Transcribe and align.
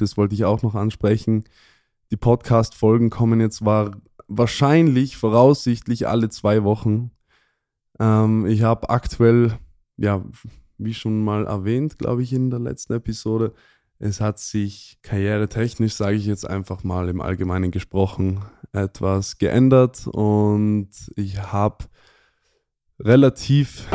das 0.00 0.16
wollte 0.16 0.34
ich 0.34 0.44
auch 0.44 0.62
noch 0.62 0.74
ansprechen. 0.74 1.44
Die 2.10 2.16
Podcast-Folgen 2.16 3.10
kommen 3.10 3.40
jetzt 3.40 3.64
war 3.64 3.92
wahrscheinlich, 4.28 5.16
voraussichtlich 5.16 6.06
alle 6.06 6.28
zwei 6.28 6.64
Wochen. 6.64 7.10
Ähm, 7.98 8.46
ich 8.46 8.62
habe 8.62 8.90
aktuell, 8.90 9.58
ja, 9.96 10.24
wie 10.76 10.94
schon 10.94 11.22
mal 11.24 11.46
erwähnt, 11.46 11.98
glaube 11.98 12.22
ich, 12.22 12.32
in 12.32 12.50
der 12.50 12.60
letzten 12.60 12.94
Episode, 12.94 13.52
es 13.98 14.20
hat 14.20 14.38
sich 14.38 14.98
karrieretechnisch, 15.02 15.94
sage 15.94 16.16
ich 16.16 16.26
jetzt 16.26 16.48
einfach 16.48 16.84
mal 16.84 17.08
im 17.08 17.20
Allgemeinen 17.20 17.72
gesprochen, 17.72 18.44
etwas 18.72 19.38
geändert 19.38 20.06
und 20.06 20.90
ich 21.16 21.40
habe 21.40 21.86
relativ 23.00 23.88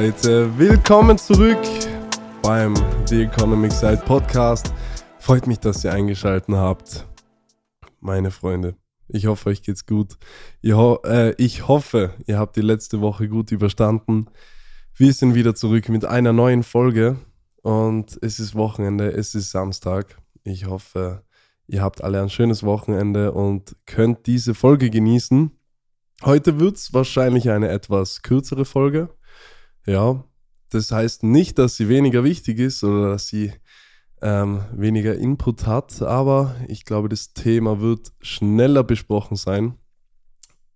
Leute, 0.00 0.56
willkommen 0.56 1.18
zurück 1.18 1.58
beim 2.40 2.72
The 3.08 3.22
Economic 3.22 3.72
Side 3.72 4.02
Podcast. 4.06 4.72
Freut 5.18 5.48
mich, 5.48 5.58
dass 5.58 5.82
ihr 5.82 5.92
eingeschaltet 5.92 6.54
habt, 6.54 7.04
meine 7.98 8.30
Freunde. 8.30 8.76
Ich 9.08 9.26
hoffe, 9.26 9.48
euch 9.50 9.60
geht's 9.60 9.86
gut. 9.86 10.16
Ho 10.64 11.00
äh, 11.04 11.34
ich 11.36 11.66
hoffe, 11.66 12.14
ihr 12.28 12.38
habt 12.38 12.54
die 12.54 12.60
letzte 12.60 13.00
Woche 13.00 13.28
gut 13.28 13.50
überstanden. 13.50 14.26
Wir 14.94 15.12
sind 15.12 15.34
wieder 15.34 15.56
zurück 15.56 15.88
mit 15.88 16.04
einer 16.04 16.32
neuen 16.32 16.62
Folge 16.62 17.16
und 17.62 18.16
es 18.22 18.38
ist 18.38 18.54
Wochenende, 18.54 19.10
es 19.10 19.34
ist 19.34 19.50
Samstag. 19.50 20.16
Ich 20.44 20.66
hoffe, 20.66 21.24
ihr 21.66 21.82
habt 21.82 22.04
alle 22.04 22.22
ein 22.22 22.30
schönes 22.30 22.62
Wochenende 22.62 23.32
und 23.32 23.74
könnt 23.84 24.28
diese 24.28 24.54
Folge 24.54 24.90
genießen. 24.90 25.50
Heute 26.24 26.60
wird's 26.60 26.94
wahrscheinlich 26.94 27.50
eine 27.50 27.68
etwas 27.70 28.22
kürzere 28.22 28.64
Folge. 28.64 29.08
Ja, 29.86 30.24
das 30.70 30.92
heißt 30.92 31.22
nicht, 31.22 31.58
dass 31.58 31.76
sie 31.76 31.88
weniger 31.88 32.24
wichtig 32.24 32.58
ist 32.58 32.84
oder 32.84 33.10
dass 33.10 33.28
sie 33.28 33.52
ähm, 34.20 34.62
weniger 34.72 35.14
Input 35.16 35.66
hat, 35.66 36.02
aber 36.02 36.56
ich 36.66 36.84
glaube, 36.84 37.08
das 37.08 37.32
Thema 37.32 37.80
wird 37.80 38.12
schneller 38.20 38.82
besprochen 38.82 39.36
sein 39.36 39.74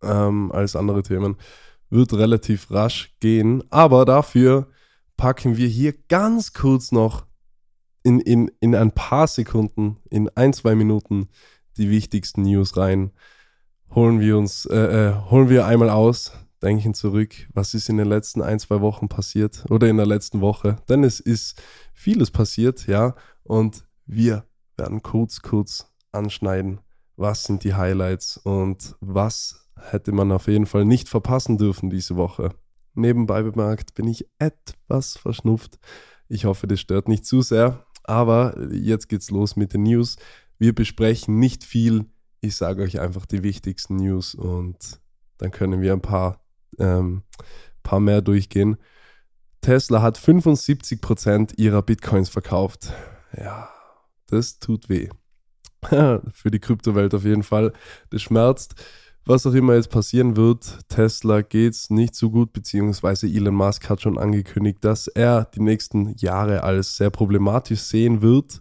ähm, 0.02 0.52
als 0.52 0.76
andere 0.76 1.02
Themen. 1.02 1.36
Wird 1.90 2.14
relativ 2.14 2.70
rasch 2.70 3.14
gehen, 3.20 3.64
aber 3.70 4.04
dafür 4.04 4.68
packen 5.16 5.56
wir 5.56 5.68
hier 5.68 5.94
ganz 6.08 6.52
kurz 6.52 6.90
noch 6.90 7.26
in, 8.02 8.20
in, 8.20 8.50
in 8.60 8.74
ein 8.74 8.92
paar 8.92 9.26
Sekunden, 9.26 9.98
in 10.10 10.28
ein, 10.30 10.52
zwei 10.52 10.74
Minuten 10.74 11.28
die 11.76 11.90
wichtigsten 11.90 12.42
News 12.42 12.76
rein. 12.76 13.12
Holen 13.94 14.20
wir 14.20 14.38
uns, 14.38 14.64
äh, 14.66 14.76
äh, 15.10 15.14
holen 15.30 15.48
wir 15.48 15.66
einmal 15.66 15.90
aus, 15.90 16.32
denken 16.62 16.94
zurück, 16.94 17.34
was 17.52 17.74
ist 17.74 17.88
in 17.88 17.96
den 17.96 18.08
letzten 18.08 18.42
ein, 18.42 18.58
zwei 18.58 18.80
Wochen 18.80 19.08
passiert 19.08 19.64
oder 19.70 19.88
in 19.88 19.96
der 19.96 20.06
letzten 20.06 20.40
Woche. 20.40 20.76
Denn 20.88 21.04
es 21.04 21.20
ist 21.20 21.60
vieles 21.92 22.30
passiert, 22.30 22.86
ja. 22.86 23.14
Und 23.42 23.84
wir 24.06 24.44
werden 24.76 25.02
kurz, 25.02 25.42
kurz 25.42 25.92
anschneiden, 26.12 26.80
was 27.16 27.44
sind 27.44 27.64
die 27.64 27.74
Highlights 27.74 28.36
und 28.38 28.96
was 29.00 29.68
hätte 29.76 30.12
man 30.12 30.32
auf 30.32 30.46
jeden 30.46 30.66
Fall 30.66 30.84
nicht 30.84 31.08
verpassen 31.08 31.58
dürfen 31.58 31.90
diese 31.90 32.16
Woche. 32.16 32.50
Nebenbei 32.94 33.42
bemerkt 33.42 33.94
bin 33.94 34.06
ich 34.06 34.28
etwas 34.38 35.16
verschnupft. 35.16 35.78
Ich 36.28 36.44
hoffe, 36.44 36.66
das 36.66 36.80
stört 36.80 37.08
nicht 37.08 37.24
zu 37.24 37.42
sehr. 37.42 37.84
Aber 38.04 38.56
jetzt 38.72 39.08
geht's 39.08 39.30
los 39.30 39.56
mit 39.56 39.74
den 39.74 39.84
News. 39.84 40.16
Wir 40.58 40.74
besprechen 40.74 41.38
nicht 41.38 41.64
viel. 41.64 42.06
Ich 42.40 42.56
sage 42.56 42.82
euch 42.82 43.00
einfach 43.00 43.26
die 43.26 43.42
wichtigsten 43.42 43.96
News 43.96 44.34
und 44.34 45.00
dann 45.38 45.50
können 45.50 45.80
wir 45.80 45.92
ein 45.92 46.00
paar, 46.00 46.41
ähm, 46.78 47.22
paar 47.82 48.00
mehr 48.00 48.22
durchgehen. 48.22 48.76
Tesla 49.60 50.02
hat 50.02 50.18
75% 50.18 51.58
ihrer 51.58 51.82
Bitcoins 51.82 52.28
verkauft. 52.28 52.92
Ja, 53.36 53.68
das 54.26 54.58
tut 54.58 54.88
weh. 54.88 55.08
Für 55.82 56.50
die 56.50 56.58
Kryptowelt 56.58 57.14
auf 57.14 57.24
jeden 57.24 57.42
Fall. 57.42 57.72
Das 58.10 58.22
schmerzt. 58.22 58.74
Was 59.24 59.46
auch 59.46 59.54
immer 59.54 59.74
jetzt 59.74 59.90
passieren 59.90 60.36
wird, 60.36 60.80
Tesla 60.88 61.42
geht's 61.42 61.90
nicht 61.90 62.16
so 62.16 62.28
gut, 62.30 62.52
beziehungsweise 62.52 63.28
Elon 63.28 63.54
Musk 63.54 63.88
hat 63.88 64.02
schon 64.02 64.18
angekündigt, 64.18 64.78
dass 64.80 65.06
er 65.06 65.44
die 65.44 65.60
nächsten 65.60 66.16
Jahre 66.16 66.64
als 66.64 66.96
sehr 66.96 67.10
problematisch 67.10 67.80
sehen 67.82 68.20
wird, 68.20 68.60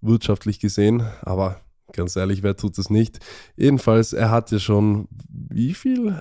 wirtschaftlich 0.00 0.58
gesehen. 0.58 1.06
Aber 1.20 1.60
ganz 1.92 2.16
ehrlich, 2.16 2.42
wer 2.42 2.56
tut 2.56 2.78
das 2.78 2.90
nicht? 2.90 3.20
Jedenfalls, 3.54 4.12
er 4.12 4.32
hat 4.32 4.50
ja 4.50 4.58
schon 4.58 5.06
wie 5.28 5.72
viel? 5.72 6.20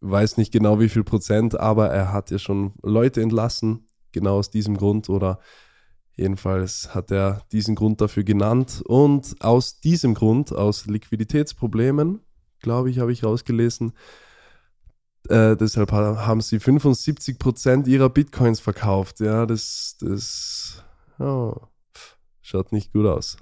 Weiß 0.00 0.36
nicht 0.36 0.52
genau 0.52 0.80
wie 0.80 0.88
viel 0.88 1.04
Prozent, 1.04 1.58
aber 1.58 1.88
er 1.88 2.12
hat 2.12 2.30
ja 2.30 2.38
schon 2.38 2.72
Leute 2.82 3.20
entlassen, 3.22 3.86
genau 4.12 4.38
aus 4.38 4.50
diesem 4.50 4.76
Grund 4.76 5.08
oder 5.08 5.40
Jedenfalls 6.18 6.96
hat 6.96 7.12
er 7.12 7.42
diesen 7.52 7.76
Grund 7.76 8.00
dafür 8.00 8.24
genannt 8.24 8.82
und 8.84 9.36
aus 9.38 9.78
diesem 9.78 10.14
Grund, 10.14 10.52
aus 10.52 10.86
Liquiditätsproblemen, 10.86 12.18
glaube 12.58 12.90
ich, 12.90 12.98
habe 12.98 13.12
ich 13.12 13.22
rausgelesen, 13.22 13.92
äh, 15.28 15.56
deshalb 15.56 15.92
haben 15.92 16.40
sie 16.40 16.58
75% 16.58 17.86
ihrer 17.86 18.08
Bitcoins 18.08 18.58
verkauft. 18.58 19.20
Ja, 19.20 19.46
das, 19.46 19.96
das 20.00 20.82
oh, 21.20 21.54
schaut 22.40 22.72
nicht 22.72 22.92
gut 22.92 23.06
aus. 23.06 23.36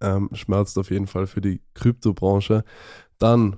Ähm, 0.00 0.28
schmerzt 0.32 0.78
auf 0.78 0.90
jeden 0.90 1.06
Fall 1.06 1.26
für 1.26 1.40
die 1.40 1.60
Kryptobranche. 1.74 2.64
Dann 3.18 3.56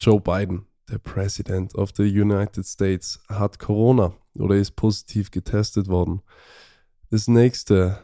Joe 0.00 0.20
Biden, 0.20 0.66
der 0.90 0.98
President 0.98 1.74
of 1.74 1.90
the 1.96 2.02
United 2.02 2.66
States, 2.66 3.20
hat 3.28 3.58
Corona 3.58 4.14
oder 4.34 4.56
ist 4.56 4.76
positiv 4.76 5.30
getestet 5.30 5.88
worden. 5.88 6.22
Das 7.10 7.28
nächste. 7.28 7.98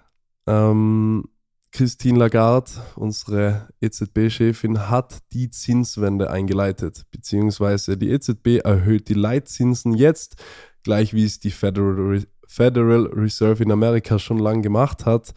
Ähm, 0.46 1.24
Christine 1.72 2.18
Lagarde, 2.18 2.70
unsere 2.96 3.68
EZB-Chefin, 3.80 4.90
hat 4.90 5.18
die 5.32 5.50
Zinswende 5.50 6.30
eingeleitet, 6.30 7.06
beziehungsweise 7.12 7.96
die 7.96 8.10
EZB 8.10 8.64
erhöht 8.64 9.08
die 9.08 9.14
Leitzinsen 9.14 9.94
jetzt, 9.94 10.42
gleich 10.82 11.14
wie 11.14 11.24
es 11.24 11.38
die 11.38 11.52
Federal, 11.52 12.24
Federal 12.46 13.06
Reserve 13.06 13.62
in 13.62 13.70
Amerika 13.70 14.18
schon 14.18 14.38
lang 14.38 14.62
gemacht 14.62 15.06
hat. 15.06 15.32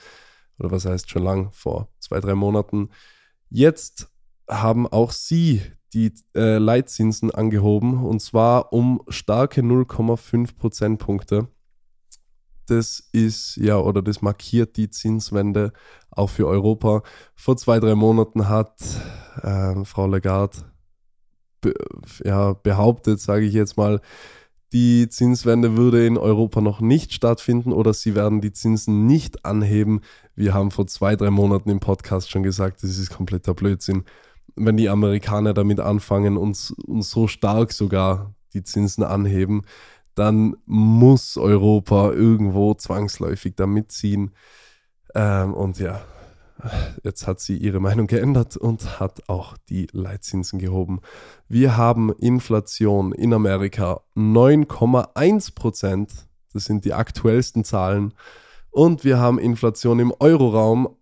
Oder 0.58 0.72
was 0.72 0.86
heißt 0.86 1.10
schon 1.10 1.24
lang? 1.24 1.52
Vor 1.52 1.90
zwei, 2.00 2.20
drei 2.20 2.34
Monaten. 2.34 2.90
Jetzt 3.50 4.10
haben 4.50 4.88
auch 4.88 5.12
sie 5.12 5.62
die 5.94 6.14
äh, 6.36 6.58
Leitzinsen 6.58 7.31
angehoben 7.31 8.04
und 8.04 8.22
zwar 8.22 8.74
um 8.74 9.02
starke 9.09 9.62
0,5 9.62 10.56
Prozentpunkte 10.56 11.48
das 12.68 13.09
ist 13.12 13.58
ja 13.58 13.78
oder 13.78 14.02
das 14.02 14.22
markiert 14.22 14.78
die 14.78 14.90
Zinswende 14.90 15.74
auch 16.12 16.30
für 16.30 16.48
Europa. 16.48 17.04
Vor 17.36 17.58
zwei, 17.58 17.80
drei 17.80 17.96
Monaten 17.96 18.48
hat 18.48 18.81
äh, 19.42 19.84
Frau 19.86 20.08
Lagarde 20.08 20.58
be 21.62 21.74
ja, 22.24 22.54
behauptet, 22.54 23.20
sage 23.20 23.46
ich 23.46 23.54
jetzt 23.54 23.78
mal, 23.78 24.02
die 24.74 25.08
Zinswende 25.08 25.78
würde 25.78 26.06
in 26.06 26.18
Europa 26.18 26.60
noch 26.60 26.81
nicht 26.81 27.14
stattfinden 27.14 27.72
oder 27.72 27.94
sie 27.94 28.16
werden 28.16 28.42
die 28.42 28.54
Zinsen 28.54 29.06
nicht 29.06 29.46
anheben. 29.46 30.02
Wir 30.36 30.54
haben 30.54 30.72
vor 30.72 30.88
zwei, 30.88 31.16
drei 31.16 31.30
Monaten 31.30 31.70
im 31.70 31.80
Podcast 31.80 32.31
schon 32.31 32.44
gesagt, 32.44 32.81
das 32.84 32.98
ist 32.98 33.12
kompletter 33.12 33.54
Blödsinn. 33.54 34.04
Wenn 34.56 34.78
die 34.78 34.90
Amerikaner 34.90 35.53
damit 35.53 35.80
anfangen 35.80 36.38
und, 36.38 36.74
und 36.86 37.02
so 37.02 37.28
stark 37.28 37.74
sogar 37.74 38.36
die 38.53 38.64
Zinsen 38.64 39.03
anheben, 39.03 39.64
dann 40.16 40.56
muss 40.66 41.38
Europa 41.38 42.12
irgendwo 42.12 42.74
zwangsläufig 42.74 43.56
da 43.56 43.66
mitziehen. 43.66 44.31
Ähm, 45.16 45.53
und 45.53 45.80
ja, 45.80 46.02
jetzt 47.04 47.27
hat 47.27 47.39
sie 47.39 47.57
ihre 47.57 47.80
Meinung 47.80 48.07
geändert 48.07 48.57
und 48.57 49.00
hat 49.00 49.27
auch 49.27 49.57
die 49.69 49.88
Leitzinsen 49.92 50.60
gehoben. 50.60 51.01
Wir 51.48 51.77
haben 51.77 52.12
Inflation 52.13 53.12
in 53.12 53.33
Amerika 53.33 54.01
9,1 54.16 55.56
Prozent. 55.56 56.12
Das 56.54 56.66
sind 56.66 56.86
die 56.86 56.94
aktuellsten 56.94 57.63
Zahlen. 57.63 58.13
Und 58.69 59.04
wir 59.04 59.19
haben 59.19 59.39
Inflation 59.39 60.00
im 60.00 60.13
Euroraum. 60.19 60.95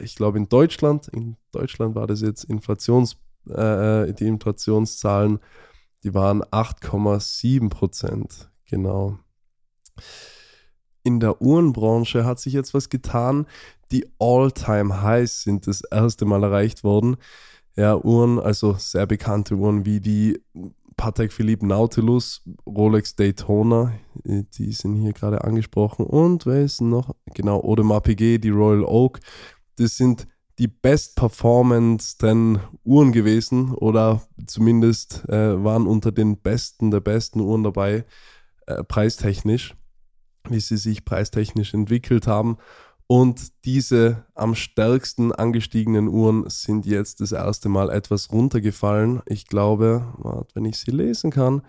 Ich 0.00 0.16
glaube 0.16 0.38
in 0.38 0.48
Deutschland, 0.48 1.08
in 1.08 1.36
Deutschland 1.52 1.94
war 1.94 2.06
das 2.06 2.20
jetzt 2.20 2.44
Inflations, 2.44 3.16
äh, 3.48 4.12
die 4.12 4.26
Inflationszahlen, 4.26 5.38
die 6.02 6.14
waren 6.14 6.42
8,7 6.42 7.70
Prozent. 7.70 8.50
Genau. 8.68 9.18
In 11.02 11.20
der 11.20 11.40
Uhrenbranche 11.40 12.24
hat 12.24 12.40
sich 12.40 12.52
jetzt 12.52 12.74
was 12.74 12.88
getan. 12.88 13.46
Die 13.92 14.06
All-Time-Highs 14.18 15.42
sind 15.42 15.66
das 15.66 15.82
erste 15.82 16.24
Mal 16.24 16.42
erreicht 16.42 16.82
worden. 16.82 17.16
Ja, 17.76 17.96
Uhren, 17.96 18.38
also 18.38 18.74
sehr 18.74 19.06
bekannte 19.06 19.56
Uhren 19.56 19.84
wie 19.84 20.00
die 20.00 20.40
Patek 20.96 21.32
Philippe 21.32 21.66
Nautilus, 21.66 22.42
Rolex 22.66 23.16
Daytona, 23.16 23.92
äh, 24.24 24.44
die 24.54 24.72
sind 24.72 24.94
hier 24.96 25.12
gerade 25.12 25.44
angesprochen. 25.44 26.06
Und 26.06 26.46
wer 26.46 26.62
ist 26.62 26.80
noch? 26.80 27.14
Genau, 27.34 27.60
Audemars 27.62 28.02
PG, 28.02 28.38
die 28.38 28.50
Royal 28.50 28.84
Oak. 28.84 29.20
Das 29.76 29.96
sind 29.96 30.26
die 30.58 30.68
best 30.68 31.16
performance 31.16 32.16
Uhren 32.84 33.12
gewesen 33.12 33.74
oder 33.74 34.22
zumindest 34.46 35.28
äh, 35.28 35.62
waren 35.62 35.86
unter 35.86 36.12
den 36.12 36.38
besten 36.38 36.90
der 36.90 37.00
besten 37.00 37.40
Uhren 37.40 37.64
dabei, 37.64 38.04
äh, 38.66 38.84
preistechnisch, 38.84 39.74
wie 40.48 40.60
sie 40.60 40.76
sich 40.76 41.04
preistechnisch 41.04 41.74
entwickelt 41.74 42.26
haben. 42.26 42.58
Und 43.06 43.64
diese 43.64 44.24
am 44.34 44.54
stärksten 44.54 45.32
angestiegenen 45.32 46.08
Uhren 46.08 46.48
sind 46.48 46.86
jetzt 46.86 47.20
das 47.20 47.32
erste 47.32 47.68
Mal 47.68 47.90
etwas 47.90 48.32
runtergefallen. 48.32 49.20
Ich 49.26 49.46
glaube, 49.46 50.46
wenn 50.54 50.64
ich 50.64 50.78
sie 50.78 50.90
lesen 50.90 51.30
kann, 51.30 51.60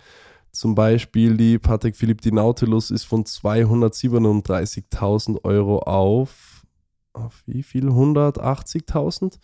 zum 0.52 0.74
Beispiel 0.74 1.36
die 1.36 1.58
Patek 1.58 1.96
Philippe 1.96 2.22
die 2.22 2.32
Nautilus 2.32 2.90
ist 2.90 3.04
von 3.04 3.24
237.000 3.24 5.44
Euro 5.44 5.80
auf, 5.80 6.55
auf 7.16 7.42
wie 7.46 7.62
viel? 7.62 7.88
180.000? 7.88 9.38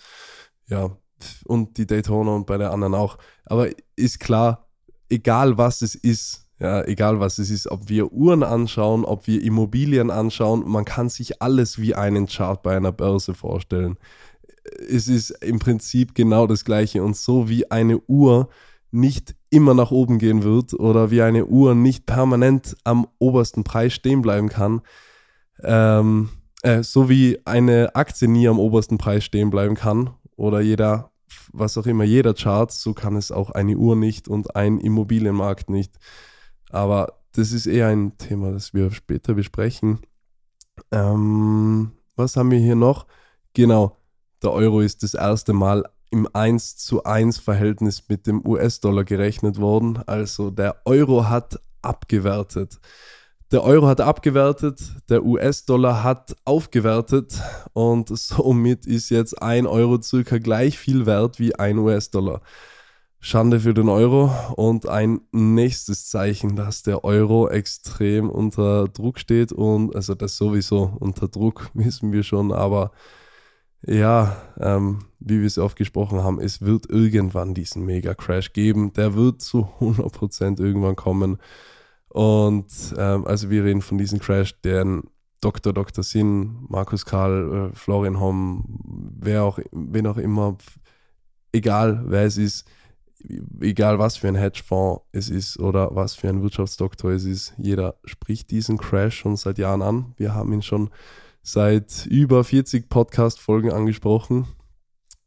Ja, 0.66 0.96
und 1.44 1.76
die 1.78 1.86
Daytona 1.86 2.34
und 2.34 2.46
bei 2.46 2.58
der 2.58 2.72
anderen 2.72 2.94
auch. 2.94 3.19
Aber 3.44 3.69
ist 3.96 4.20
klar, 4.20 4.69
egal 5.08 5.58
was 5.58 5.82
es 5.82 5.94
ist, 5.94 6.46
ja, 6.58 6.84
egal 6.84 7.19
was 7.20 7.38
es 7.38 7.50
ist, 7.50 7.69
ob 7.69 7.88
wir 7.88 8.12
Uhren 8.12 8.42
anschauen, 8.42 9.04
ob 9.04 9.26
wir 9.26 9.42
Immobilien 9.42 10.10
anschauen, 10.10 10.69
man 10.69 10.84
kann 10.84 11.08
sich 11.08 11.42
alles 11.42 11.78
wie 11.78 11.94
einen 11.94 12.26
Chart 12.26 12.62
bei 12.62 12.76
einer 12.76 12.92
Börse 12.92 13.34
vorstellen. 13.34 13.98
Es 14.88 15.08
ist 15.08 15.30
im 15.42 15.58
Prinzip 15.58 16.14
genau 16.14 16.46
das 16.46 16.64
Gleiche 16.64 17.02
und 17.02 17.16
so 17.16 17.48
wie 17.48 17.70
eine 17.70 17.98
Uhr 18.06 18.48
nicht 18.92 19.34
immer 19.50 19.75
nach 19.75 19.90
oben 19.90 20.18
gehen 20.18 20.44
wird 20.44 20.75
oder 20.75 21.10
wie 21.10 21.22
eine 21.22 21.46
Uhr 21.46 21.75
nicht 21.75 22.06
permanent 22.06 22.76
am 22.84 23.08
obersten 23.18 23.64
Preis 23.64 23.92
stehen 23.94 24.22
bleiben 24.22 24.48
kann, 24.48 24.82
ähm, 25.64 26.28
äh, 26.62 26.82
so 26.82 27.09
wie 27.09 27.41
eine 27.44 27.94
Aktie 27.94 28.29
nie 28.29 28.49
am 28.49 28.59
obersten 28.59 28.99
Preis 28.99 29.25
stehen 29.25 29.50
bleiben 29.50 29.75
kann 29.75 30.11
oder 30.37 30.61
jeder, 30.61 31.11
was 31.53 31.76
auch 31.76 31.87
immer, 31.87 32.05
jeder 32.05 32.35
Chart, 32.35 32.70
so 32.70 32.94
kann 32.94 33.17
es 33.17 33.31
auch 33.31 33.50
eine 33.50 33.76
Uhr 33.76 33.97
nicht 33.97 34.29
und 34.29 34.56
ein 34.56 34.79
Immobilienmarkt 34.79 35.70
nicht. 35.70 35.99
Aber 36.70 37.19
das 37.32 37.53
ist 37.53 37.67
eher 37.67 37.88
ein 37.88 38.17
Thema, 38.19 38.53
das 38.53 38.75
wir 38.75 38.91
später 38.91 39.35
besprechen. 39.35 40.00
Ähm, 40.91 41.93
was 42.17 42.37
haben 42.37 42.50
wir 42.50 42.59
hier 42.59 42.76
noch? 42.76 43.06
Genau, 43.55 43.97
der 44.43 44.53
Euro 44.53 44.81
ist 44.81 45.03
das 45.03 45.14
erste 45.14 45.53
Mal 45.53 45.85
im 46.11 46.29
1 46.32 46.76
zu 46.76 47.05
1 47.05 47.38
Verhältnis 47.38 48.09
mit 48.09 48.26
dem 48.26 48.47
US-Dollar 48.47 49.05
gerechnet 49.05 49.59
worden. 49.59 50.03
Also 50.06 50.50
der 50.50 50.82
Euro 50.85 51.29
hat 51.29 51.59
abgewertet. 51.81 52.79
Der 53.52 53.64
Euro 53.64 53.87
hat 53.87 54.00
abgewertet, 54.00 54.81
der 55.10 55.26
US-Dollar 55.26 56.02
hat 56.02 56.34
aufgewertet 56.46 57.38
und 57.75 58.08
somit 58.08 58.87
ist 58.87 59.10
jetzt 59.10 59.43
ein 59.43 59.66
Euro 59.66 60.00
circa 60.00 60.38
gleich 60.38 60.78
viel 60.78 61.04
wert 61.04 61.38
wie 61.38 61.54
ein 61.54 61.76
US-Dollar. 61.76 62.40
Schande 63.20 63.60
für 63.60 63.75
den 63.75 63.90
Euro 63.90 64.32
und 64.56 64.88
ein 64.88 65.20
nächstes 65.32 66.08
Zeichen, 66.08 66.56
dass 66.56 66.82
der 66.82 67.04
Euro 67.04 67.46
extrem 67.50 68.31
unter 68.31 68.88
Druck 68.88 69.19
steht 69.19 69.52
und 69.52 69.94
also 69.94 70.14
das 70.14 70.38
sowieso 70.38 70.96
unter 70.99 71.28
Druck 71.28 71.70
wissen 71.75 72.10
wir 72.10 72.22
schon, 72.22 72.52
aber 72.52 72.90
ja, 73.87 74.34
ähm, 74.60 75.04
wie 75.20 75.40
wir 75.40 75.46
es 75.46 75.58
oft 75.58 75.76
gesprochen 75.76 76.25
haben, 76.25 76.40
es 76.40 76.62
wird 76.62 76.88
irgendwann 76.88 77.52
diesen 77.52 77.84
Mega-Crash 77.84 78.54
geben. 78.54 78.93
Der 78.94 79.14
wird 79.14 79.43
zu 79.43 79.69
100% 79.81 80.58
irgendwann 80.62 80.96
kommen. 80.96 81.38
Und 82.12 82.67
ähm, 82.99 83.26
also 83.26 83.49
wir 83.49 83.64
reden 83.64 83.81
von 83.81 83.97
diesem 83.97 84.19
Crash, 84.19 84.61
den 84.61 85.05
Dr. 85.41 85.73
Dr. 85.73 86.05
Sinn, 86.05 86.67
Markus 86.69 87.06
Karl, 87.06 87.70
äh, 87.73 87.76
Florian 87.76 88.20
Homm, 88.20 88.79
wer 89.19 89.44
auch, 89.44 89.59
wen 89.73 90.06
auch 90.06 90.19
immer, 90.19 90.59
egal 91.53 92.05
wer 92.06 92.25
es 92.25 92.37
ist, 92.37 92.69
egal 93.61 93.99
was 93.99 94.19
für 94.19 94.29
ein 94.29 94.35
Hedgefonds 94.35 95.03
es 95.12 95.31
ist 95.31 95.59
oder 95.59 95.94
was 95.94 96.14
für 96.14 96.29
ein 96.29 96.43
Wirtschaftsdoktor 96.43 97.12
es 97.12 97.25
ist, 97.25 97.55
jeder 97.56 97.94
spricht 98.05 98.50
diesen 98.50 98.76
Crash 98.76 99.17
schon 99.17 99.37
seit 99.37 99.56
Jahren 99.56 99.81
an. 99.81 100.12
Wir 100.19 100.35
haben 100.35 100.53
ihn 100.53 100.62
schon 100.62 100.91
seit 101.43 102.05
über 102.05 102.44
40 102.44 102.91
Podcast-Folgen 102.91 103.73
angesprochen. 103.73 104.49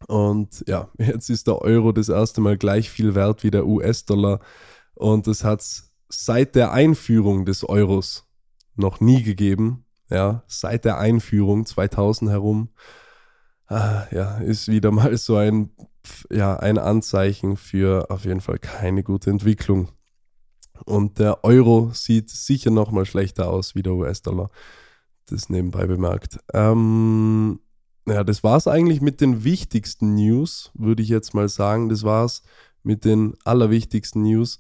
Und 0.08 0.64
ja, 0.68 0.90
jetzt 1.00 1.32
ist 1.32 1.48
der 1.48 1.64
Euro 1.64 1.92
das 1.92 2.10
erste 2.10 2.42
Mal 2.42 2.60
gleich 2.60 2.92
viel 2.92 3.16
wert 3.16 3.44
wie 3.44 3.50
der 3.50 3.66
US-Dollar. 3.66 4.40
Und 4.94 5.26
das 5.26 5.44
hat 5.44 5.62
es 5.62 5.95
seit 6.10 6.56
der 6.56 6.72
Einführung 6.72 7.46
des 7.46 7.68
Euros 7.68 8.28
noch 8.76 9.00
nie 9.00 9.24
gegeben. 9.24 9.86
Ja, 10.10 10.44
seit 10.48 10.86
der 10.86 11.00
Einführung 11.00 11.66
2000 11.66 12.30
herum. 12.30 12.70
Ah, 13.68 14.04
ja, 14.12 14.38
ist 14.38 14.68
wieder 14.68 14.92
mal 14.92 15.18
so 15.18 15.38
ein 15.38 15.72
ja, 16.32 16.58
ein 16.58 16.78
Anzeichen 16.78 17.58
für 17.58 18.10
auf 18.10 18.26
jeden 18.26 18.42
Fall 18.42 18.60
keine 18.60 19.04
gute 19.04 19.30
Entwicklung. 19.30 19.90
Und 20.86 21.20
der 21.20 21.44
Euro 21.44 21.92
sieht 21.94 22.30
sicher 22.30 22.70
noch 22.70 22.92
mal 22.92 23.06
schlechter 23.06 23.50
aus 23.50 23.76
wie 23.76 23.84
der 23.84 23.94
US-Dollar. 23.94 24.50
Das 25.28 25.50
nebenbei 25.50 25.88
bemerkt. 25.88 26.40
Ähm, 26.54 27.60
ja, 28.08 28.24
das 28.24 28.44
war 28.44 28.58
es 28.58 28.68
eigentlich 28.68 29.02
mit 29.02 29.22
den 29.22 29.44
wichtigsten 29.44 30.16
News, 30.16 30.72
würde 30.76 31.02
ich 31.02 31.10
jetzt 31.10 31.34
mal 31.34 31.50
sagen. 31.50 31.90
Das 31.90 32.04
war 32.04 32.26
es 32.26 32.44
mit 32.84 33.06
den 33.06 33.34
allerwichtigsten 33.44 34.24
News. 34.24 34.60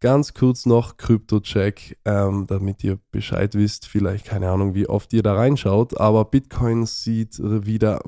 Ganz 0.00 0.32
kurz 0.32 0.64
noch 0.64 0.96
Krypto-Check, 0.96 1.98
ähm, 2.06 2.46
damit 2.46 2.82
ihr 2.82 2.98
Bescheid 3.10 3.54
wisst. 3.54 3.86
Vielleicht 3.86 4.24
keine 4.24 4.50
Ahnung, 4.50 4.74
wie 4.74 4.88
oft 4.88 5.12
ihr 5.12 5.22
da 5.22 5.34
reinschaut, 5.34 6.00
aber 6.00 6.24
Bitcoin 6.24 6.86
sieht 6.86 7.38
wieder 7.38 8.00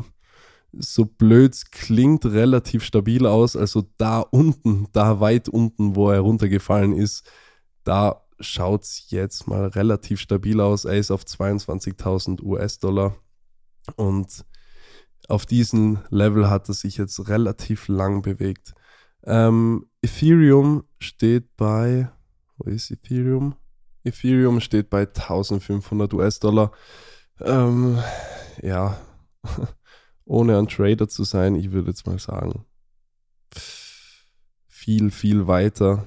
so 0.73 1.05
blöd 1.05 1.55
klingt, 1.71 2.25
relativ 2.25 2.83
stabil 2.83 3.27
aus. 3.27 3.57
Also 3.57 3.85
da 3.99 4.21
unten, 4.21 4.89
da 4.93 5.21
weit 5.21 5.51
unten, 5.51 5.95
wo 5.95 6.11
er 6.11 6.21
runtergefallen 6.21 6.95
ist, 6.95 7.31
da 7.85 8.25
schaut 8.41 8.85
es 8.85 9.11
jetzt 9.11 9.47
mal 9.47 9.67
relativ 9.67 10.19
stabil 10.19 10.61
aus. 10.61 10.87
Er 10.87 10.97
ist 10.97 11.11
auf 11.11 11.25
22.000 11.25 12.43
US-Dollar 12.43 13.15
und 13.97 14.47
auf 15.29 15.47
diesem 15.47 15.99
Level 16.09 16.49
hat 16.49 16.69
er 16.69 16.75
sich 16.75 16.97
jetzt 16.97 17.29
relativ 17.29 17.89
lang 17.89 18.23
bewegt. 18.23 18.75
Ähm, 19.25 19.87
Ethereum 20.03 20.85
steht 20.99 21.57
bei, 21.57 22.11
wo 22.57 22.71
ist 22.71 22.91
Ethereum? 22.91 23.55
Ethereum 24.05 24.61
steht 24.61 24.91
bei 24.91 25.03
1500 25.03 26.13
US-Dollar. 26.15 26.73
Ähm, 27.41 27.99
ja, 28.63 28.99
ohne 30.25 30.59
ein 30.59 30.69
Trader 30.69 31.09
zu 31.09 31.25
sein, 31.25 31.55
ich 31.55 31.73
würde 31.73 31.91
jetzt 31.91 32.07
mal 32.07 32.19
sagen, 32.19 32.65
viel, 34.67 35.11
viel 35.11 35.47
weiter 35.47 36.07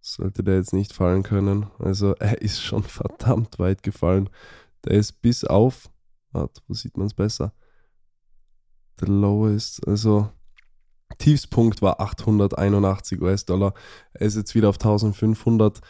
sollte 0.00 0.42
der 0.42 0.56
jetzt 0.56 0.72
nicht 0.72 0.92
fallen 0.92 1.22
können. 1.22 1.70
Also 1.78 2.14
er 2.18 2.42
ist 2.42 2.62
schon 2.62 2.82
verdammt 2.82 3.58
weit 3.58 3.82
gefallen. 3.82 4.28
Der 4.84 4.92
ist 4.92 5.20
bis 5.20 5.44
auf, 5.44 5.90
warte, 6.32 6.60
wo 6.66 6.74
sieht 6.74 6.96
man 6.96 7.06
es 7.06 7.14
besser? 7.14 7.52
The 8.98 9.06
lowest, 9.06 9.86
also 9.86 10.30
Tiefspunkt 11.18 11.82
war 11.82 12.00
881 12.00 13.20
US-Dollar. 13.20 13.74
Er 14.12 14.26
ist 14.26 14.36
jetzt 14.36 14.54
wieder 14.54 14.68
auf 14.68 14.76
1500. 14.76 15.80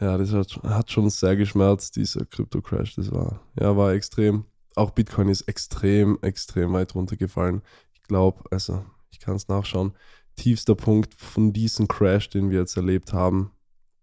Ja, 0.00 0.16
das 0.16 0.32
hat, 0.32 0.60
hat 0.62 0.90
schon 0.90 1.10
sehr 1.10 1.36
geschmerzt, 1.36 1.96
dieser 1.96 2.24
Krypto-Crash. 2.24 2.94
Das 2.94 3.10
war, 3.10 3.40
ja, 3.58 3.76
war 3.76 3.92
extrem 3.92 4.44
auch 4.78 4.92
Bitcoin 4.92 5.28
ist 5.28 5.42
extrem, 5.42 6.18
extrem 6.22 6.72
weit 6.72 6.94
runtergefallen. 6.94 7.60
Ich 7.92 8.04
glaube, 8.04 8.44
also 8.50 8.86
ich 9.10 9.20
kann 9.20 9.36
es 9.36 9.48
nachschauen. 9.48 9.92
Tiefster 10.36 10.76
Punkt 10.76 11.14
von 11.16 11.52
diesem 11.52 11.88
Crash, 11.88 12.30
den 12.30 12.48
wir 12.50 12.60
jetzt 12.60 12.76
erlebt 12.76 13.12
haben, 13.12 13.50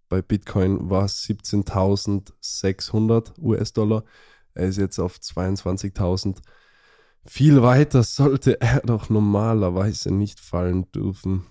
bei 0.10 0.22
Bitcoin 0.22 0.90
war 0.90 1.06
17.600 1.06 3.40
US-Dollar. 3.40 4.04
Er 4.54 4.68
ist 4.68 4.78
jetzt 4.78 5.00
auf 5.00 5.18
22.000. 5.18 6.42
Viel 7.28 7.62
weiter 7.62 8.04
sollte 8.04 8.60
er 8.62 8.82
doch 8.82 9.10
normalerweise 9.10 10.14
nicht 10.14 10.40
fallen 10.40 10.92
dürfen. 10.92 11.46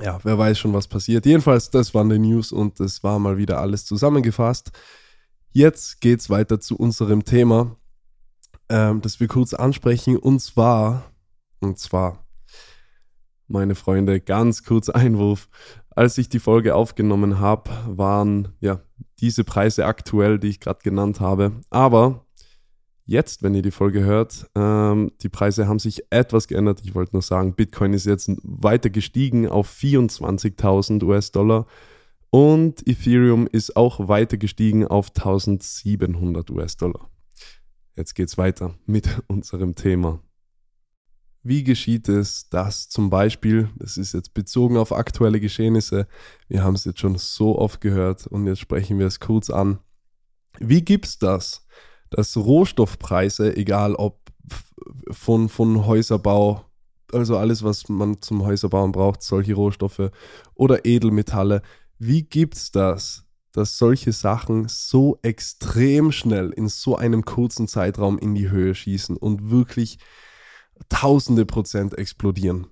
Ja, 0.00 0.18
wer 0.24 0.36
weiß 0.36 0.58
schon, 0.58 0.74
was 0.74 0.88
passiert. 0.88 1.24
Jedenfalls, 1.24 1.70
das 1.70 1.94
waren 1.94 2.10
die 2.10 2.18
News 2.18 2.52
und 2.52 2.80
das 2.80 3.02
war 3.02 3.18
mal 3.18 3.38
wieder 3.38 3.60
alles 3.60 3.86
zusammengefasst. 3.86 4.70
Jetzt 5.52 6.02
geht 6.02 6.20
es 6.20 6.28
weiter 6.28 6.60
zu 6.60 6.76
unserem 6.76 7.24
Thema 7.24 7.76
ähm, 8.68 9.00
das 9.00 9.20
wir 9.20 9.28
kurz 9.28 9.54
ansprechen. 9.54 10.16
Und 10.16 10.40
zwar, 10.40 11.12
und 11.60 11.78
zwar, 11.78 12.24
meine 13.48 13.74
Freunde, 13.74 14.20
ganz 14.20 14.64
kurz 14.64 14.88
Einwurf. 14.88 15.48
Als 15.90 16.18
ich 16.18 16.28
die 16.28 16.40
Folge 16.40 16.74
aufgenommen 16.74 17.38
habe, 17.38 17.70
waren 17.86 18.48
ja 18.60 18.80
diese 19.20 19.44
Preise 19.44 19.86
aktuell, 19.86 20.38
die 20.38 20.48
ich 20.48 20.60
gerade 20.60 20.80
genannt 20.82 21.20
habe. 21.20 21.52
Aber 21.70 22.25
jetzt, 23.06 23.42
wenn 23.42 23.54
ihr 23.54 23.62
die 23.62 23.70
Folge 23.70 24.04
hört, 24.04 24.46
ähm, 24.54 25.12
die 25.22 25.28
Preise 25.28 25.66
haben 25.66 25.78
sich 25.78 26.02
etwas 26.10 26.48
geändert. 26.48 26.82
Ich 26.84 26.94
wollte 26.94 27.14
nur 27.14 27.22
sagen, 27.22 27.54
Bitcoin 27.54 27.94
ist 27.94 28.04
jetzt 28.04 28.30
weiter 28.42 28.90
gestiegen 28.90 29.48
auf 29.48 29.70
24.000 29.70 31.02
US-Dollar. 31.04 31.66
Und 32.30 32.86
Ethereum 32.86 33.48
ist 33.50 33.76
auch 33.76 34.08
weiter 34.08 34.36
gestiegen 34.36 34.86
auf 34.86 35.10
1700 35.16 36.50
US-Dollar. 36.50 37.08
Jetzt 37.94 38.14
geht's 38.14 38.36
weiter 38.36 38.74
mit 38.84 39.08
unserem 39.28 39.74
Thema. 39.74 40.20
Wie 41.42 41.62
geschieht 41.62 42.08
es, 42.08 42.48
dass 42.48 42.88
zum 42.88 43.08
Beispiel, 43.08 43.70
das 43.76 43.96
ist 43.96 44.14
jetzt 44.14 44.34
bezogen 44.34 44.76
auf 44.76 44.92
aktuelle 44.92 45.38
Geschehnisse, 45.38 46.08
wir 46.48 46.64
haben 46.64 46.74
es 46.74 46.84
jetzt 46.84 46.98
schon 46.98 47.16
so 47.16 47.56
oft 47.56 47.80
gehört 47.80 48.26
und 48.26 48.48
jetzt 48.48 48.58
sprechen 48.58 48.98
wir 48.98 49.06
es 49.06 49.20
kurz 49.20 49.48
an. 49.48 49.78
Wie 50.58 50.82
gibt 50.82 51.06
es 51.06 51.18
das, 51.18 51.64
dass 52.10 52.36
Rohstoffpreise, 52.36 53.56
egal 53.56 53.94
ob 53.94 54.20
von, 55.10 55.48
von 55.48 55.86
Häuserbau, 55.86 56.64
also 57.12 57.36
alles, 57.36 57.62
was 57.62 57.88
man 57.88 58.20
zum 58.20 58.44
Häuserbauen 58.44 58.92
braucht, 58.92 59.22
solche 59.22 59.54
Rohstoffe 59.54 60.10
oder 60.54 60.84
Edelmetalle, 60.84 61.62
wie 61.98 62.22
gibt 62.22 62.54
es 62.54 62.70
das, 62.70 63.24
dass 63.52 63.78
solche 63.78 64.12
Sachen 64.12 64.68
so 64.68 65.18
extrem 65.22 66.12
schnell 66.12 66.50
in 66.50 66.68
so 66.68 66.96
einem 66.96 67.24
kurzen 67.24 67.68
Zeitraum 67.68 68.18
in 68.18 68.34
die 68.34 68.50
Höhe 68.50 68.74
schießen 68.74 69.16
und 69.16 69.50
wirklich 69.50 69.98
tausende 70.90 71.46
Prozent 71.46 71.96
explodieren. 71.96 72.66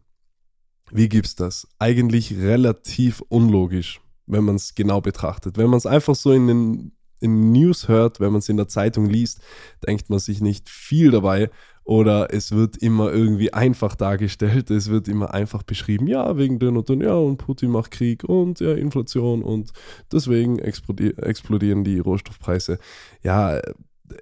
Wie 0.91 1.09
gibt's 1.09 1.37
das? 1.37 1.67
Eigentlich 1.79 2.37
relativ 2.37 3.23
unlogisch, 3.29 4.03
wenn 4.27 4.45
man 4.45 4.57
es 4.57 4.75
genau 4.75 5.01
betrachtet. 5.01 5.57
Wenn 5.57 5.71
man 5.71 5.79
es 5.79 5.87
einfach 5.87 6.15
so 6.15 6.33
in 6.33 6.47
den 6.47 6.94
in 7.21 7.53
News 7.53 7.89
hört, 7.89 8.21
wenn 8.21 8.33
man 8.33 8.41
es 8.41 8.49
in 8.49 8.57
der 8.57 8.69
Zeitung 8.69 9.07
liest, 9.07 9.41
denkt 9.87 10.11
man 10.11 10.19
sich 10.19 10.41
nicht 10.41 10.69
viel 10.69 11.11
dabei 11.11 11.51
oder 11.85 12.33
es 12.33 12.53
wird 12.53 12.79
immer 12.79 13.13
irgendwie 13.13 13.53
einfach 13.53 13.95
dargestellt, 13.95 14.71
es 14.71 14.89
wird 14.89 15.07
immer 15.07 15.35
einfach 15.35 15.63
beschrieben, 15.63 16.07
ja, 16.07 16.37
wegen 16.37 16.59
den 16.59 16.77
und 16.77 16.89
den, 16.89 17.03
ja, 17.03 17.15
und 17.15 17.37
Putin 17.37 17.71
macht 17.71 17.91
Krieg 17.91 18.25
und 18.25 18.61
ja, 18.61 18.73
Inflation 18.73 19.43
und 19.43 19.71
deswegen 20.11 20.59
explodieren 20.59 21.85
die 21.85 21.99
Rohstoffpreise. 21.99 22.79
Ja, 23.23 23.61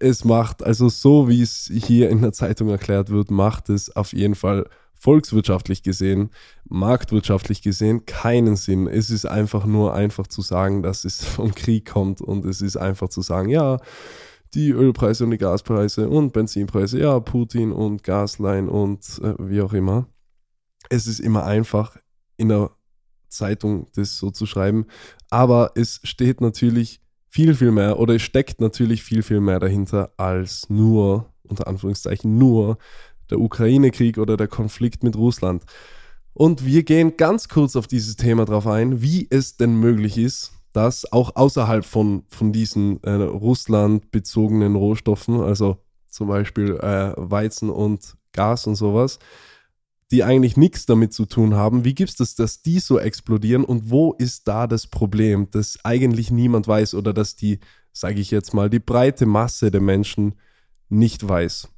es 0.00 0.24
macht, 0.24 0.62
also 0.62 0.88
so 0.88 1.28
wie 1.28 1.42
es 1.42 1.70
hier 1.72 2.10
in 2.10 2.22
der 2.22 2.32
Zeitung 2.32 2.68
erklärt 2.68 3.10
wird, 3.10 3.30
macht 3.30 3.68
es 3.68 3.94
auf 3.94 4.12
jeden 4.12 4.34
Fall 4.34 4.66
volkswirtschaftlich 5.02 5.82
gesehen, 5.82 6.30
marktwirtschaftlich 6.68 7.60
gesehen 7.60 8.06
keinen 8.06 8.54
Sinn. 8.54 8.86
Es 8.86 9.10
ist 9.10 9.26
einfach 9.26 9.66
nur 9.66 9.94
einfach 9.94 10.28
zu 10.28 10.42
sagen, 10.42 10.84
dass 10.84 11.04
es 11.04 11.24
vom 11.24 11.56
Krieg 11.56 11.90
kommt 11.90 12.20
und 12.20 12.44
es 12.44 12.60
ist 12.60 12.76
einfach 12.76 13.08
zu 13.08 13.20
sagen, 13.20 13.48
ja, 13.48 13.78
die 14.54 14.70
Ölpreise 14.70 15.24
und 15.24 15.32
die 15.32 15.38
Gaspreise 15.38 16.08
und 16.08 16.32
Benzinpreise, 16.32 17.00
ja, 17.00 17.18
Putin 17.18 17.72
und 17.72 18.04
Gaslein 18.04 18.68
und 18.68 19.20
äh, 19.24 19.34
wie 19.38 19.60
auch 19.60 19.72
immer. 19.72 20.06
Es 20.88 21.08
ist 21.08 21.18
immer 21.18 21.46
einfach 21.46 21.96
in 22.36 22.50
der 22.50 22.70
Zeitung 23.28 23.88
das 23.96 24.18
so 24.18 24.30
zu 24.30 24.46
schreiben, 24.46 24.86
aber 25.30 25.72
es 25.74 26.00
steht 26.04 26.40
natürlich 26.40 27.00
viel, 27.28 27.54
viel 27.54 27.72
mehr 27.72 27.98
oder 27.98 28.14
es 28.14 28.22
steckt 28.22 28.60
natürlich 28.60 29.02
viel, 29.02 29.24
viel 29.24 29.40
mehr 29.40 29.58
dahinter 29.58 30.12
als 30.16 30.68
nur, 30.68 31.32
unter 31.42 31.66
Anführungszeichen, 31.66 32.38
nur 32.38 32.78
der 33.30 33.40
Ukraine-Krieg 33.40 34.18
oder 34.18 34.36
der 34.36 34.48
Konflikt 34.48 35.02
mit 35.02 35.16
Russland. 35.16 35.64
Und 36.34 36.64
wir 36.64 36.82
gehen 36.82 37.16
ganz 37.16 37.48
kurz 37.48 37.76
auf 37.76 37.86
dieses 37.86 38.16
Thema 38.16 38.44
drauf 38.44 38.66
ein, 38.66 39.02
wie 39.02 39.26
es 39.30 39.56
denn 39.56 39.76
möglich 39.76 40.16
ist, 40.16 40.52
dass 40.72 41.10
auch 41.12 41.36
außerhalb 41.36 41.84
von, 41.84 42.24
von 42.28 42.52
diesen 42.52 43.02
äh, 43.02 43.12
Russland-bezogenen 43.12 44.74
Rohstoffen, 44.74 45.40
also 45.40 45.76
zum 46.08 46.28
Beispiel 46.28 46.76
äh, 46.76 47.12
Weizen 47.16 47.68
und 47.68 48.16
Gas 48.32 48.66
und 48.66 48.76
sowas, 48.76 49.18
die 50.10 50.24
eigentlich 50.24 50.56
nichts 50.56 50.86
damit 50.86 51.12
zu 51.12 51.26
tun 51.26 51.54
haben. 51.54 51.84
Wie 51.84 51.94
gibt 51.94 52.10
es 52.10 52.16
das, 52.16 52.34
dass 52.34 52.62
die 52.62 52.80
so 52.80 52.98
explodieren 52.98 53.64
und 53.64 53.90
wo 53.90 54.12
ist 54.12 54.48
da 54.48 54.66
das 54.66 54.86
Problem, 54.86 55.50
dass 55.50 55.78
eigentlich 55.84 56.30
niemand 56.30 56.68
weiß 56.68 56.94
oder 56.94 57.12
dass 57.12 57.36
die, 57.36 57.60
sage 57.92 58.20
ich 58.20 58.30
jetzt 58.30 58.52
mal, 58.52 58.68
die 58.68 58.78
breite 58.78 59.26
Masse 59.26 59.70
der 59.70 59.80
Menschen 59.80 60.34
nicht 60.88 61.26
weiß? 61.26 61.68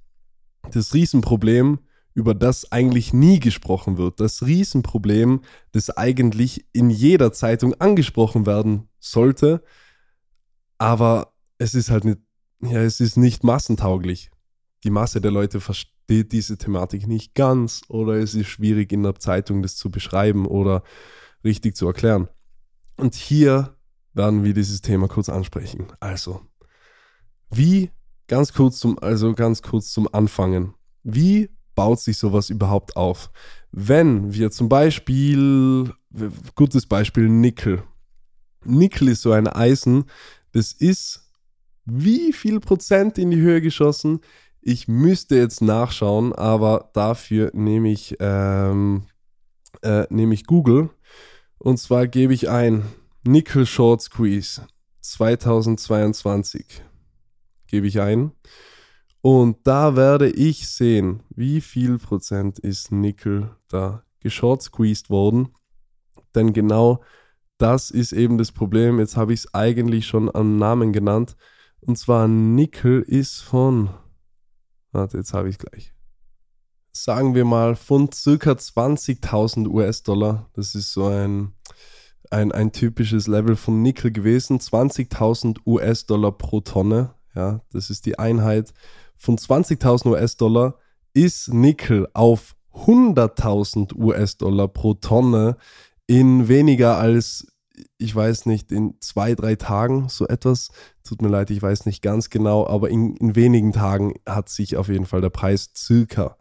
Das 0.73 0.94
Riesenproblem, 0.94 1.78
über 2.14 2.35
das 2.35 2.71
eigentlich 2.71 3.12
nie 3.12 3.40
gesprochen 3.40 3.99
wird, 3.99 4.21
das 4.21 4.44
Riesenproblem, 4.47 5.40
das 5.73 5.90
eigentlich 5.90 6.66
in 6.73 6.90
jeder 6.90 7.33
Zeitung 7.33 7.75
angesprochen 7.75 8.47
werden 8.47 8.88
sollte, 8.99 9.62
aber 10.78 11.35
es 11.59 11.75
ist 11.75 11.90
halt 11.90 12.04
nicht, 12.04 12.18
ja, 12.61 12.80
es 12.83 13.00
ist 13.00 13.16
nicht 13.16 13.44
massentauglich. 13.44 14.30
Die 14.85 14.90
Masse 14.90 15.21
der 15.21 15.30
Leute 15.30 15.61
versteht 15.61 16.33
diese 16.33 16.59
Thematik 16.59 17.06
nicht 17.06 17.35
ganz 17.35 17.83
oder 17.88 18.14
es 18.14 18.35
ist 18.35 18.49
schwierig 18.49 18.92
in 18.92 19.02
der 19.02 19.14
Zeitung 19.16 19.62
das 19.62 19.76
zu 19.76 19.90
beschreiben 19.90 20.47
oder 20.47 20.83
richtig 21.44 21.76
zu 21.76 21.87
erklären. 21.87 22.28
Und 22.97 23.14
hier 23.14 23.76
werden 24.12 24.44
wir 24.44 24.54
dieses 24.54 24.80
Thema 24.80 25.09
kurz 25.09 25.28
ansprechen. 25.28 25.87
Also, 26.00 26.42
wie 27.50 27.90
ganz 28.34 28.52
kurz 28.52 28.80
zum 28.80 28.98
also 28.98 29.32
ganz 29.32 29.62
kurz 29.62 29.92
zum 29.92 30.12
Anfangen. 30.12 30.74
Wie 31.04 31.50
baut 31.76 32.00
sich 32.00 32.18
sowas 32.18 32.50
überhaupt 32.50 32.96
auf? 32.96 33.30
Wenn 33.70 34.34
wir 34.34 34.50
zum 34.50 34.68
Beispiel 34.68 35.92
gutes 36.56 36.86
Beispiel 36.86 37.28
Nickel. 37.28 37.84
Nickel 38.64 39.06
ist 39.06 39.22
so 39.22 39.30
ein 39.30 39.46
Eisen, 39.46 40.06
das 40.50 40.72
ist 40.72 41.30
wie 41.84 42.32
viel 42.32 42.58
Prozent 42.58 43.18
in 43.18 43.30
die 43.30 43.40
Höhe 43.40 43.60
geschossen? 43.60 44.20
Ich 44.60 44.88
müsste 44.88 45.36
jetzt 45.36 45.62
nachschauen, 45.62 46.32
aber 46.32 46.90
dafür 46.92 47.52
nehme 47.54 47.92
ich, 47.92 48.16
ähm, 48.18 49.04
äh, 49.82 50.06
nehme 50.10 50.34
ich 50.34 50.44
Google. 50.44 50.90
Und 51.58 51.78
zwar 51.78 52.08
gebe 52.08 52.34
ich 52.34 52.50
ein 52.50 52.82
Nickel 53.24 53.64
Short 53.64 54.02
Squeeze 54.02 54.66
2022. 55.02 56.82
Gebe 57.74 57.88
ich 57.88 58.00
ein. 58.00 58.30
Und 59.20 59.66
da 59.66 59.96
werde 59.96 60.30
ich 60.30 60.68
sehen, 60.68 61.24
wie 61.34 61.60
viel 61.60 61.98
Prozent 61.98 62.60
ist 62.60 62.92
Nickel 62.92 63.50
da 63.66 64.04
geshort 64.20 64.62
squeezed 64.62 65.10
worden. 65.10 65.48
Denn 66.36 66.52
genau 66.52 67.02
das 67.58 67.90
ist 67.90 68.12
eben 68.12 68.38
das 68.38 68.52
Problem. 68.52 69.00
Jetzt 69.00 69.16
habe 69.16 69.32
ich 69.32 69.40
es 69.40 69.54
eigentlich 69.54 70.06
schon 70.06 70.32
am 70.32 70.56
Namen 70.56 70.92
genannt. 70.92 71.34
Und 71.80 71.98
zwar 71.98 72.28
Nickel 72.28 73.02
ist 73.02 73.40
von 73.40 73.90
Warte, 74.92 75.16
jetzt 75.16 75.34
habe 75.34 75.48
ich 75.48 75.58
gleich. 75.58 75.92
Sagen 76.92 77.34
wir 77.34 77.44
mal 77.44 77.74
von 77.74 78.12
circa 78.12 78.52
20.000 78.52 79.66
US-Dollar. 79.66 80.48
Das 80.52 80.76
ist 80.76 80.92
so 80.92 81.06
ein, 81.06 81.54
ein, 82.30 82.52
ein 82.52 82.70
typisches 82.70 83.26
Level 83.26 83.56
von 83.56 83.82
Nickel 83.82 84.12
gewesen. 84.12 84.60
20.000 84.60 85.58
US-Dollar 85.66 86.30
pro 86.30 86.60
Tonne. 86.60 87.16
Ja, 87.34 87.60
das 87.72 87.90
ist 87.90 88.06
die 88.06 88.18
Einheit. 88.18 88.72
Von 89.16 89.36
20.000 89.36 90.06
US-Dollar 90.06 90.78
ist 91.12 91.52
Nickel 91.52 92.08
auf 92.12 92.56
100.000 92.74 93.94
US-Dollar 93.96 94.68
pro 94.68 94.94
Tonne 94.94 95.56
in 96.06 96.48
weniger 96.48 96.98
als 96.98 97.46
ich 97.98 98.14
weiß 98.14 98.46
nicht, 98.46 98.70
in 98.72 98.94
zwei, 99.00 99.34
drei 99.34 99.56
Tagen 99.56 100.08
so 100.08 100.26
etwas. 100.26 100.70
Tut 101.02 101.22
mir 101.22 101.28
leid, 101.28 101.50
ich 101.50 101.60
weiß 101.60 101.86
nicht 101.86 102.02
ganz 102.02 102.30
genau, 102.30 102.66
aber 102.66 102.90
in, 102.90 103.16
in 103.16 103.34
wenigen 103.34 103.72
Tagen 103.72 104.14
hat 104.26 104.48
sich 104.48 104.76
auf 104.76 104.88
jeden 104.88 105.06
Fall 105.06 105.20
der 105.20 105.30
Preis 105.30 105.70
circa, 105.76 106.36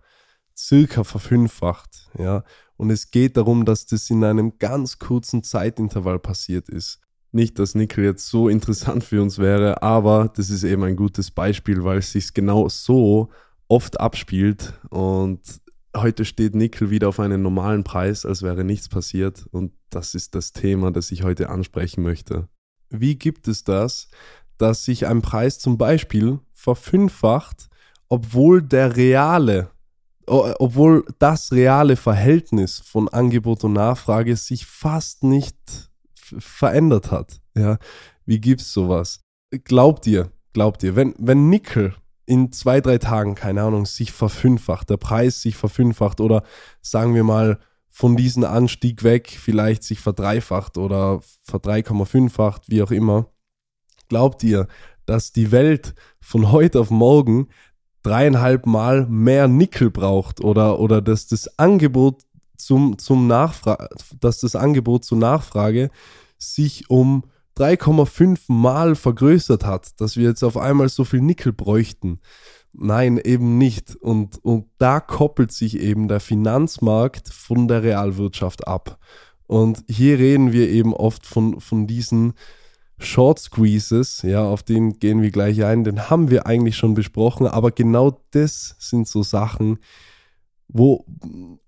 circa 0.56 1.04
verfünffacht. 1.04 2.10
Ja. 2.18 2.44
Und 2.78 2.90
es 2.90 3.12
geht 3.12 3.38
darum, 3.38 3.66
dass 3.66 3.86
das 3.86 4.10
in 4.10 4.24
einem 4.24 4.58
ganz 4.60 5.00
kurzen 5.00 5.44
Zeitintervall 5.44 6.20
passiert 6.20 6.70
ist. 6.70 7.00
Nicht, 7.34 7.60
dass 7.60 7.76
Nickel 7.76 8.04
jetzt 8.04 8.28
so 8.28 8.48
interessant 8.48 9.04
für 9.04 9.22
uns 9.22 9.40
wäre, 9.40 9.82
aber 9.82 10.32
das 10.36 10.50
ist 10.50 10.64
eben 10.64 10.84
ein 10.84 10.96
gutes 10.96 11.32
Beispiel, 11.32 11.84
weil 11.84 11.98
es 11.98 12.12
sich 12.12 12.34
genau 12.34 12.70
so 12.70 13.30
oft 13.68 14.00
abspielt 14.00 14.74
und 14.90 15.42
heute 15.96 16.26
steht 16.26 16.56
Nickel 16.56 16.90
wieder 16.90 17.10
auf 17.10 17.20
einen 17.20 17.42
normalen 17.42 17.84
Preis, 17.84 18.26
als 18.26 18.42
wäre 18.42 18.64
nichts 18.64 18.90
passiert. 18.90 19.46
Und 19.52 19.74
das 19.90 20.16
ist 20.16 20.36
das 20.36 20.54
Thema, 20.54 20.92
das 20.92 21.12
ich 21.12 21.24
heute 21.24 21.50
ansprechen 21.50 22.04
möchte. 22.04 22.48
Wie 22.90 23.16
gibt 23.16 23.48
es 23.48 23.64
das, 23.64 24.10
dass 24.58 24.86
sich 24.86 25.08
ein 25.08 25.22
Preis 25.22 25.60
zum 25.60 25.78
Beispiel 25.78 26.40
verfünffacht, 26.54 27.70
obwohl 28.10 28.62
der 28.62 28.96
reale, 28.96 29.72
obwohl 30.28 31.06
das 31.20 31.52
reale 31.52 31.96
Verhältnis 31.96 32.80
von 32.80 33.10
Angebot 33.10 33.64
und 33.64 33.74
Nachfrage 33.74 34.36
sich 34.36 34.66
fast 34.66 35.24
nicht 35.24 35.92
verändert 36.40 37.12
hat? 37.12 37.42
Ja, 37.56 37.78
wie 38.26 38.40
gibt's 38.40 38.74
sowas? 38.74 39.22
Glaubt 39.64 40.08
ihr, 40.08 40.32
glaubt 40.54 40.84
ihr, 40.84 40.96
wenn, 40.96 41.14
wenn 41.18 41.50
Nickel 41.50 41.94
in 42.26 42.52
zwei, 42.52 42.82
drei 42.82 42.98
Tagen, 42.98 43.36
keine 43.36 43.64
Ahnung, 43.64 43.86
sich 43.86 44.12
verfünffacht, 44.12 44.90
der 44.90 44.98
Preis 44.98 45.42
sich 45.42 45.56
verfünffacht 45.56 46.22
oder 46.22 46.44
sagen 46.82 47.16
wir 47.16 47.24
mal 47.24 47.60
von 47.90 48.16
diesem 48.16 48.44
Anstieg 48.44 49.04
weg 49.04 49.30
vielleicht 49.30 49.84
sich 49.84 50.00
verdreifacht 50.00 50.78
oder 50.78 51.22
verdreikommafacht, 51.44 52.70
wie 52.70 52.82
auch 52.82 52.92
immer. 52.92 53.28
Glaubt 54.10 54.44
ihr, 54.44 54.68
dass 55.06 55.32
die 55.32 55.52
Welt 55.52 55.94
von 56.20 56.52
heute 56.52 56.80
auf 56.80 56.90
morgen 56.90 57.50
dreieinhalb 58.02 58.66
Mal 58.66 59.06
mehr 59.08 59.48
Nickel 59.48 59.92
braucht 59.92 60.42
oder, 60.42 60.80
oder 60.80 61.02
dass 61.02 61.28
das 61.28 61.60
Angebot 61.60 62.24
zum, 62.66 62.98
zum 62.98 63.28
Nachfrage, 63.28 63.90
dass 64.20 64.40
das 64.40 64.56
Angebot 64.56 65.06
zur 65.06 65.18
Nachfrage 65.18 65.90
sich 66.38 66.90
um 66.90 67.24
3,5 67.58 68.52
Mal 68.52 68.96
vergrößert 68.96 69.66
hat, 69.66 70.00
dass 70.02 70.18
wir 70.18 70.30
jetzt 70.30 70.44
auf 70.44 70.58
einmal 70.58 70.90
so 70.90 71.04
viel 71.04 71.22
Nickel 71.22 71.54
bräuchten. 71.54 72.20
Nein, 72.74 73.20
eben 73.24 73.60
nicht. 73.60 73.96
Und, 73.96 74.44
und 74.44 74.66
da 74.80 75.00
koppelt 75.00 75.52
sich 75.52 75.80
eben 75.80 76.08
der 76.08 76.20
Finanzmarkt 76.20 77.30
von 77.30 77.68
der 77.68 77.84
Realwirtschaft 77.84 78.68
ab. 78.68 78.98
Und 79.46 79.84
hier 79.88 80.18
reden 80.18 80.52
wir 80.52 80.70
eben 80.70 80.94
oft 80.94 81.28
von, 81.28 81.60
von 81.60 81.86
diesen 81.86 82.34
Short 82.98 83.40
Squeezes, 83.40 84.22
ja, 84.22 84.44
auf 84.44 84.64
den 84.64 84.98
gehen 85.00 85.22
wir 85.22 85.32
gleich 85.32 85.64
ein, 85.64 85.84
den 85.84 86.10
haben 86.10 86.30
wir 86.30 86.46
eigentlich 86.48 86.78
schon 86.78 86.94
besprochen, 86.94 87.48
aber 87.48 87.72
genau 87.72 88.20
das 88.32 88.76
sind 88.80 89.08
so 89.08 89.24
Sachen, 89.24 89.80
wo, 90.68 91.06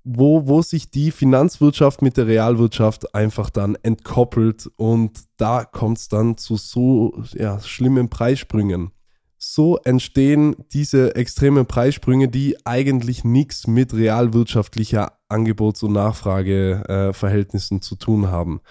wo, 0.04 0.48
wo 0.48 0.62
sich 0.62 0.90
die 0.90 1.12
Finanzwirtschaft 1.12 2.02
mit 2.02 2.18
der 2.18 2.28
Realwirtschaft 2.28 3.14
einfach 3.14 3.50
dann 3.50 3.76
entkoppelt 3.84 4.70
und 4.78 5.20
da 5.38 5.64
kommt 5.64 6.00
es 6.00 6.08
dann 6.08 6.38
zu 6.38 6.58
so 6.58 7.24
ja, 7.34 7.60
schlimmen 7.60 8.10
Preissprüngen. 8.10 8.92
So 9.38 9.78
entstehen 9.78 10.56
diese 10.74 11.16
extremen 11.16 11.68
Preissprünge, 11.68 12.30
die 12.30 12.58
eigentlich 12.66 13.24
nichts 13.24 13.68
mit 13.68 13.94
realwirtschaftlicher 13.94 15.20
Angebots- 15.30 15.84
und 15.84 15.94
Nachfrageverhältnissen 15.94 17.78
äh, 17.78 17.82
zu 17.82 17.96
tun 17.96 18.28
haben. 18.32 18.62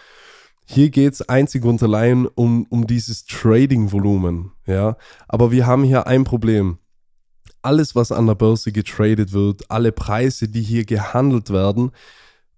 Hier 0.66 0.90
geht 0.90 1.12
es 1.12 1.28
einzig 1.28 1.64
und 1.64 1.82
allein 1.82 2.26
um, 2.26 2.66
um 2.70 2.86
dieses 2.86 3.26
Trading-Volumen. 3.26 4.52
Ja? 4.66 4.96
Aber 5.28 5.52
wir 5.52 5.66
haben 5.66 5.84
hier 5.84 6.06
ein 6.06 6.24
Problem. 6.24 6.78
Alles, 7.64 7.94
was 7.94 8.12
an 8.12 8.26
der 8.26 8.34
Börse 8.34 8.72
getradet 8.72 9.32
wird, 9.32 9.70
alle 9.70 9.90
Preise, 9.90 10.48
die 10.48 10.60
hier 10.60 10.84
gehandelt 10.84 11.48
werden, 11.48 11.92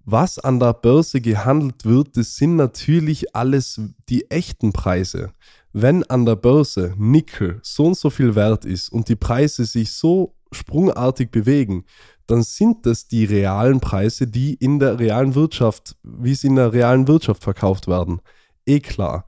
was 0.04 0.38
an 0.38 0.58
der 0.58 0.72
Börse 0.72 1.20
gehandelt 1.20 1.84
wird, 1.84 2.16
das 2.16 2.34
sind 2.34 2.56
natürlich 2.56 3.34
alles 3.34 3.80
die 4.08 4.28
echten 4.30 4.72
Preise. 4.72 5.30
Wenn 5.72 6.02
an 6.04 6.26
der 6.26 6.34
Börse 6.34 6.94
Nickel 6.96 7.60
so 7.62 7.86
und 7.86 7.96
so 7.96 8.10
viel 8.10 8.34
wert 8.34 8.64
ist 8.64 8.88
und 8.88 9.08
die 9.08 9.14
Preise 9.14 9.64
sich 9.64 9.92
so 9.92 10.34
sprungartig 10.50 11.30
bewegen, 11.30 11.84
dann 12.26 12.42
sind 12.42 12.84
das 12.84 13.06
die 13.06 13.26
realen 13.26 13.78
Preise, 13.78 14.26
die 14.26 14.54
in 14.54 14.80
der 14.80 14.98
realen 14.98 15.36
Wirtschaft, 15.36 15.96
wie 16.02 16.34
sie 16.34 16.48
in 16.48 16.56
der 16.56 16.72
realen 16.72 17.06
Wirtschaft 17.06 17.44
verkauft 17.44 17.86
werden. 17.86 18.20
Eh 18.64 18.80
klar. 18.80 19.26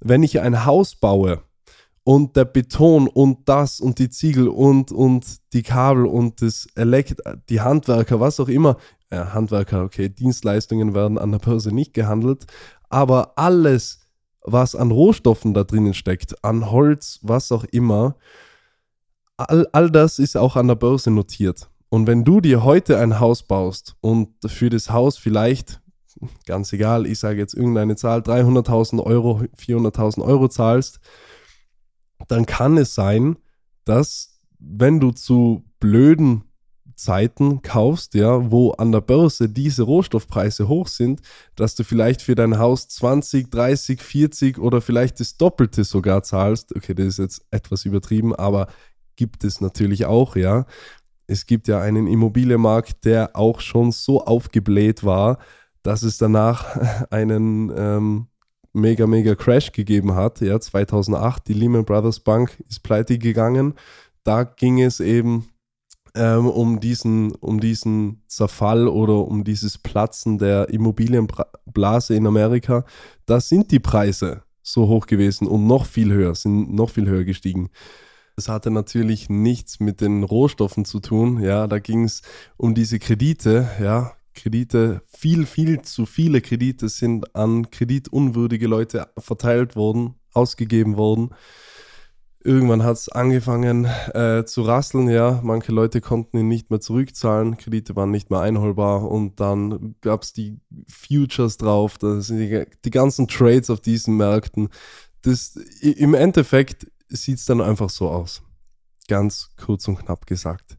Wenn 0.00 0.24
ich 0.24 0.40
ein 0.40 0.64
Haus 0.64 0.96
baue 0.96 1.42
und 2.10 2.34
der 2.34 2.44
Beton 2.44 3.06
und 3.06 3.48
das 3.48 3.78
und 3.78 4.00
die 4.00 4.10
Ziegel 4.10 4.48
und, 4.48 4.90
und 4.90 5.24
die 5.52 5.62
Kabel 5.62 6.06
und 6.06 6.42
das 6.42 6.66
Elekt 6.74 7.20
die 7.48 7.60
Handwerker, 7.60 8.18
was 8.18 8.40
auch 8.40 8.48
immer, 8.48 8.78
ja, 9.12 9.32
Handwerker, 9.32 9.84
okay, 9.84 10.08
Dienstleistungen 10.08 10.92
werden 10.92 11.18
an 11.18 11.30
der 11.30 11.38
Börse 11.38 11.72
nicht 11.72 11.94
gehandelt, 11.94 12.46
aber 12.88 13.34
alles, 13.38 14.00
was 14.42 14.74
an 14.74 14.90
Rohstoffen 14.90 15.54
da 15.54 15.62
drinnen 15.62 15.94
steckt, 15.94 16.44
an 16.44 16.72
Holz, 16.72 17.20
was 17.22 17.52
auch 17.52 17.62
immer, 17.62 18.16
all, 19.36 19.68
all 19.70 19.88
das 19.88 20.18
ist 20.18 20.36
auch 20.36 20.56
an 20.56 20.66
der 20.66 20.74
Börse 20.74 21.12
notiert. 21.12 21.70
Und 21.90 22.08
wenn 22.08 22.24
du 22.24 22.40
dir 22.40 22.64
heute 22.64 22.98
ein 22.98 23.20
Haus 23.20 23.44
baust 23.44 23.94
und 24.00 24.30
für 24.46 24.68
das 24.68 24.90
Haus 24.90 25.16
vielleicht, 25.16 25.80
ganz 26.44 26.72
egal, 26.72 27.06
ich 27.06 27.20
sage 27.20 27.38
jetzt 27.38 27.54
irgendeine 27.54 27.94
Zahl, 27.94 28.18
300.000 28.18 29.00
Euro, 29.00 29.42
400.000 29.56 30.24
Euro 30.24 30.48
zahlst, 30.48 30.98
dann 32.30 32.46
kann 32.46 32.76
es 32.76 32.94
sein, 32.94 33.36
dass 33.84 34.40
wenn 34.58 35.00
du 35.00 35.10
zu 35.10 35.64
blöden 35.78 36.44
Zeiten 36.94 37.62
kaufst, 37.62 38.14
ja, 38.14 38.50
wo 38.50 38.72
an 38.72 38.92
der 38.92 39.00
Börse 39.00 39.48
diese 39.48 39.84
Rohstoffpreise 39.84 40.68
hoch 40.68 40.86
sind, 40.86 41.22
dass 41.56 41.74
du 41.74 41.82
vielleicht 41.82 42.20
für 42.20 42.34
dein 42.34 42.58
Haus 42.58 42.88
20, 42.88 43.50
30, 43.50 44.02
40 44.02 44.58
oder 44.58 44.82
vielleicht 44.82 45.18
das 45.18 45.38
Doppelte 45.38 45.84
sogar 45.84 46.22
zahlst. 46.22 46.76
Okay, 46.76 46.94
das 46.94 47.06
ist 47.06 47.18
jetzt 47.18 47.46
etwas 47.50 47.86
übertrieben, 47.86 48.34
aber 48.34 48.66
gibt 49.16 49.44
es 49.44 49.62
natürlich 49.62 50.04
auch, 50.04 50.36
ja 50.36 50.66
es 51.30 51.46
gibt 51.46 51.68
ja 51.68 51.80
einen 51.80 52.08
Immobilienmarkt, 52.08 53.04
der 53.04 53.36
auch 53.36 53.60
schon 53.60 53.92
so 53.92 54.24
aufgebläht 54.24 55.04
war, 55.04 55.38
dass 55.82 56.02
es 56.02 56.18
danach 56.18 56.76
einen 57.10 57.72
ähm, 57.74 58.26
mega, 58.72 59.06
mega 59.06 59.34
Crash 59.34 59.72
gegeben 59.72 60.14
hat. 60.14 60.40
Ja, 60.40 60.60
2008, 60.60 61.48
die 61.48 61.54
Lehman 61.54 61.84
Brothers 61.84 62.20
Bank 62.20 62.62
ist 62.68 62.82
pleite 62.82 63.18
gegangen. 63.18 63.74
Da 64.24 64.44
ging 64.44 64.80
es 64.80 65.00
eben 65.00 65.48
ähm, 66.14 66.46
um, 66.48 66.80
diesen, 66.80 67.32
um 67.32 67.60
diesen 67.60 68.22
Zerfall 68.26 68.88
oder 68.88 69.26
um 69.26 69.44
dieses 69.44 69.78
Platzen 69.78 70.38
der 70.38 70.68
Immobilienblase 70.70 72.14
in 72.14 72.26
Amerika. 72.26 72.84
Da 73.26 73.40
sind 73.40 73.70
die 73.70 73.80
Preise 73.80 74.42
so 74.62 74.88
hoch 74.88 75.06
gewesen 75.06 75.46
und 75.46 75.66
noch 75.66 75.86
viel 75.86 76.12
höher, 76.12 76.34
sind 76.34 76.72
noch 76.72 76.90
viel 76.90 77.08
höher 77.08 77.24
gestiegen. 77.24 77.70
Das 78.36 78.48
hatte 78.48 78.70
natürlich 78.70 79.28
nichts 79.28 79.80
mit 79.80 80.00
den 80.00 80.22
Rohstoffen 80.22 80.84
zu 80.84 81.00
tun. 81.00 81.42
Ja, 81.42 81.66
da 81.66 81.78
ging 81.78 82.04
es 82.04 82.22
um 82.56 82.74
diese 82.74 82.98
Kredite. 82.98 83.68
Ja, 83.80 84.12
Kredite, 84.34 85.02
viel, 85.06 85.46
viel 85.46 85.82
zu 85.82 86.06
viele 86.06 86.40
Kredite 86.40 86.88
sind 86.88 87.34
an 87.34 87.70
kreditunwürdige 87.70 88.66
Leute 88.66 89.08
verteilt 89.18 89.76
worden, 89.76 90.14
ausgegeben 90.32 90.96
worden. 90.96 91.30
Irgendwann 92.42 92.82
hat 92.82 92.96
es 92.96 93.10
angefangen 93.10 93.84
äh, 94.14 94.44
zu 94.46 94.62
rasseln, 94.62 95.08
ja. 95.10 95.40
Manche 95.42 95.72
Leute 95.72 96.00
konnten 96.00 96.38
ihn 96.38 96.48
nicht 96.48 96.70
mehr 96.70 96.80
zurückzahlen, 96.80 97.58
Kredite 97.58 97.96
waren 97.96 98.10
nicht 98.10 98.30
mehr 98.30 98.40
einholbar 98.40 99.10
und 99.10 99.40
dann 99.40 99.94
gab 100.00 100.22
es 100.22 100.32
die 100.32 100.58
Futures 100.88 101.58
drauf, 101.58 101.98
das 101.98 102.28
sind 102.28 102.38
die, 102.38 102.64
die 102.84 102.90
ganzen 102.90 103.28
Trades 103.28 103.68
auf 103.68 103.80
diesen 103.80 104.16
Märkten. 104.16 104.70
Das, 105.20 105.54
Im 105.82 106.14
Endeffekt 106.14 106.90
sieht 107.08 107.38
es 107.38 107.44
dann 107.44 107.60
einfach 107.60 107.90
so 107.90 108.08
aus. 108.08 108.42
Ganz 109.06 109.50
kurz 109.56 109.86
und 109.86 109.98
knapp 109.98 110.26
gesagt. 110.26 110.78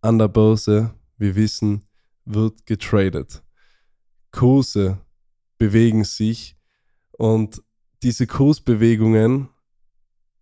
An 0.00 0.18
der 0.18 0.28
Börse, 0.28 0.94
wir 1.18 1.34
wissen, 1.34 1.87
wird 2.34 2.66
getradet. 2.66 3.42
Kurse 4.30 4.98
bewegen 5.58 6.04
sich 6.04 6.56
und 7.12 7.62
diese 8.02 8.26
Kursbewegungen 8.26 9.48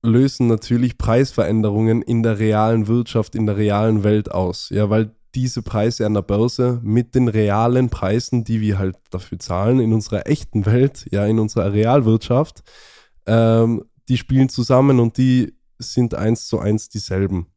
lösen 0.03 0.47
natürlich 0.47 0.99
Preisveränderungen 0.99 2.03
in 2.03 2.23
der 2.23 2.39
realen 2.39 2.87
Wirtschaft, 2.87 3.35
in 3.35 3.47
der 3.47 3.57
realen 3.57 4.05
Welt 4.05 4.31
aus. 4.31 4.69
Ja, 4.71 4.91
weil 4.91 5.15
diese 5.35 5.63
Preise 5.63 6.07
an 6.07 6.15
der 6.15 6.23
Börse 6.23 6.81
mit 6.83 7.15
den 7.15 7.29
realen 7.29 7.91
Preisen, 7.91 8.45
die 8.45 8.61
wir 8.61 8.79
halt 8.79 8.97
dafür 9.11 9.39
zahlen, 9.39 9.81
in 9.81 9.93
unserer 9.93 10.27
echten 10.27 10.65
Welt, 10.65 11.07
ja, 11.11 11.27
in 11.27 11.39
unserer 11.39 11.73
Realwirtschaft, 11.73 12.63
ähm, 13.27 13.85
die 14.09 14.17
spielen 14.17 14.49
zusammen 14.49 15.01
und 15.01 15.19
die 15.19 15.55
sind 15.79 16.15
eins 16.15 16.47
zu 16.47 16.59
eins 16.59 16.89
dieselben. 16.89 17.49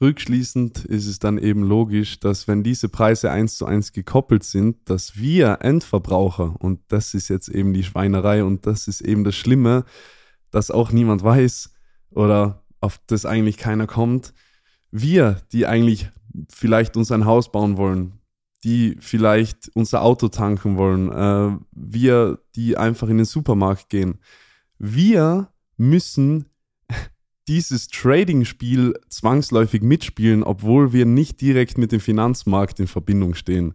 Rückschließend 0.00 0.84
ist 0.84 1.06
es 1.06 1.18
dann 1.18 1.38
eben 1.38 1.62
logisch, 1.62 2.20
dass 2.20 2.46
wenn 2.46 2.62
diese 2.62 2.90
Preise 2.90 3.30
eins 3.30 3.56
zu 3.56 3.64
eins 3.64 3.92
gekoppelt 3.92 4.44
sind, 4.44 4.76
dass 4.90 5.16
wir 5.16 5.58
Endverbraucher, 5.62 6.54
und 6.58 6.80
das 6.88 7.14
ist 7.14 7.28
jetzt 7.28 7.48
eben 7.48 7.72
die 7.72 7.84
Schweinerei 7.84 8.44
und 8.44 8.66
das 8.66 8.88
ist 8.88 9.00
eben 9.00 9.24
das 9.24 9.34
Schlimme, 9.34 9.84
dass 10.50 10.70
auch 10.70 10.92
niemand 10.92 11.24
weiß 11.24 11.70
oder 12.10 12.62
auf 12.80 13.00
das 13.06 13.24
eigentlich 13.24 13.56
keiner 13.56 13.86
kommt, 13.86 14.34
wir, 14.90 15.40
die 15.52 15.66
eigentlich 15.66 16.10
vielleicht 16.50 16.96
uns 16.96 17.10
ein 17.10 17.24
Haus 17.24 17.50
bauen 17.50 17.78
wollen, 17.78 18.20
die 18.64 18.96
vielleicht 19.00 19.70
unser 19.74 20.02
Auto 20.02 20.28
tanken 20.28 20.76
wollen, 20.76 21.10
äh, 21.10 21.58
wir, 21.72 22.38
die 22.54 22.76
einfach 22.76 23.08
in 23.08 23.16
den 23.16 23.26
Supermarkt 23.26 23.88
gehen, 23.88 24.18
wir 24.78 25.48
müssen 25.78 26.50
dieses 27.48 27.88
Trading-Spiel 27.88 28.94
zwangsläufig 29.08 29.82
mitspielen, 29.82 30.42
obwohl 30.42 30.92
wir 30.92 31.06
nicht 31.06 31.40
direkt 31.40 31.78
mit 31.78 31.92
dem 31.92 32.00
Finanzmarkt 32.00 32.80
in 32.80 32.86
Verbindung 32.86 33.34
stehen. 33.34 33.74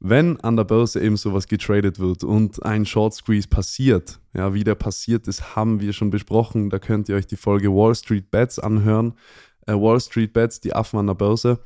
Wenn 0.00 0.38
an 0.40 0.56
der 0.56 0.64
Börse 0.64 1.00
eben 1.00 1.16
sowas 1.16 1.48
getradet 1.48 1.98
wird 1.98 2.22
und 2.22 2.62
ein 2.64 2.86
Short 2.86 3.14
Squeeze 3.14 3.48
passiert, 3.48 4.20
ja, 4.32 4.54
wie 4.54 4.62
der 4.62 4.76
passiert 4.76 5.26
ist, 5.26 5.56
haben 5.56 5.80
wir 5.80 5.92
schon 5.92 6.10
besprochen. 6.10 6.70
Da 6.70 6.78
könnt 6.78 7.08
ihr 7.08 7.16
euch 7.16 7.26
die 7.26 7.36
Folge 7.36 7.68
Wall 7.70 7.96
Street 7.96 8.30
Bets 8.30 8.60
anhören. 8.60 9.14
Äh, 9.66 9.72
Wall 9.72 10.00
Street 10.00 10.32
Bets, 10.32 10.60
die 10.60 10.72
Affen 10.72 11.00
an 11.00 11.08
der 11.08 11.14
Börse, 11.14 11.58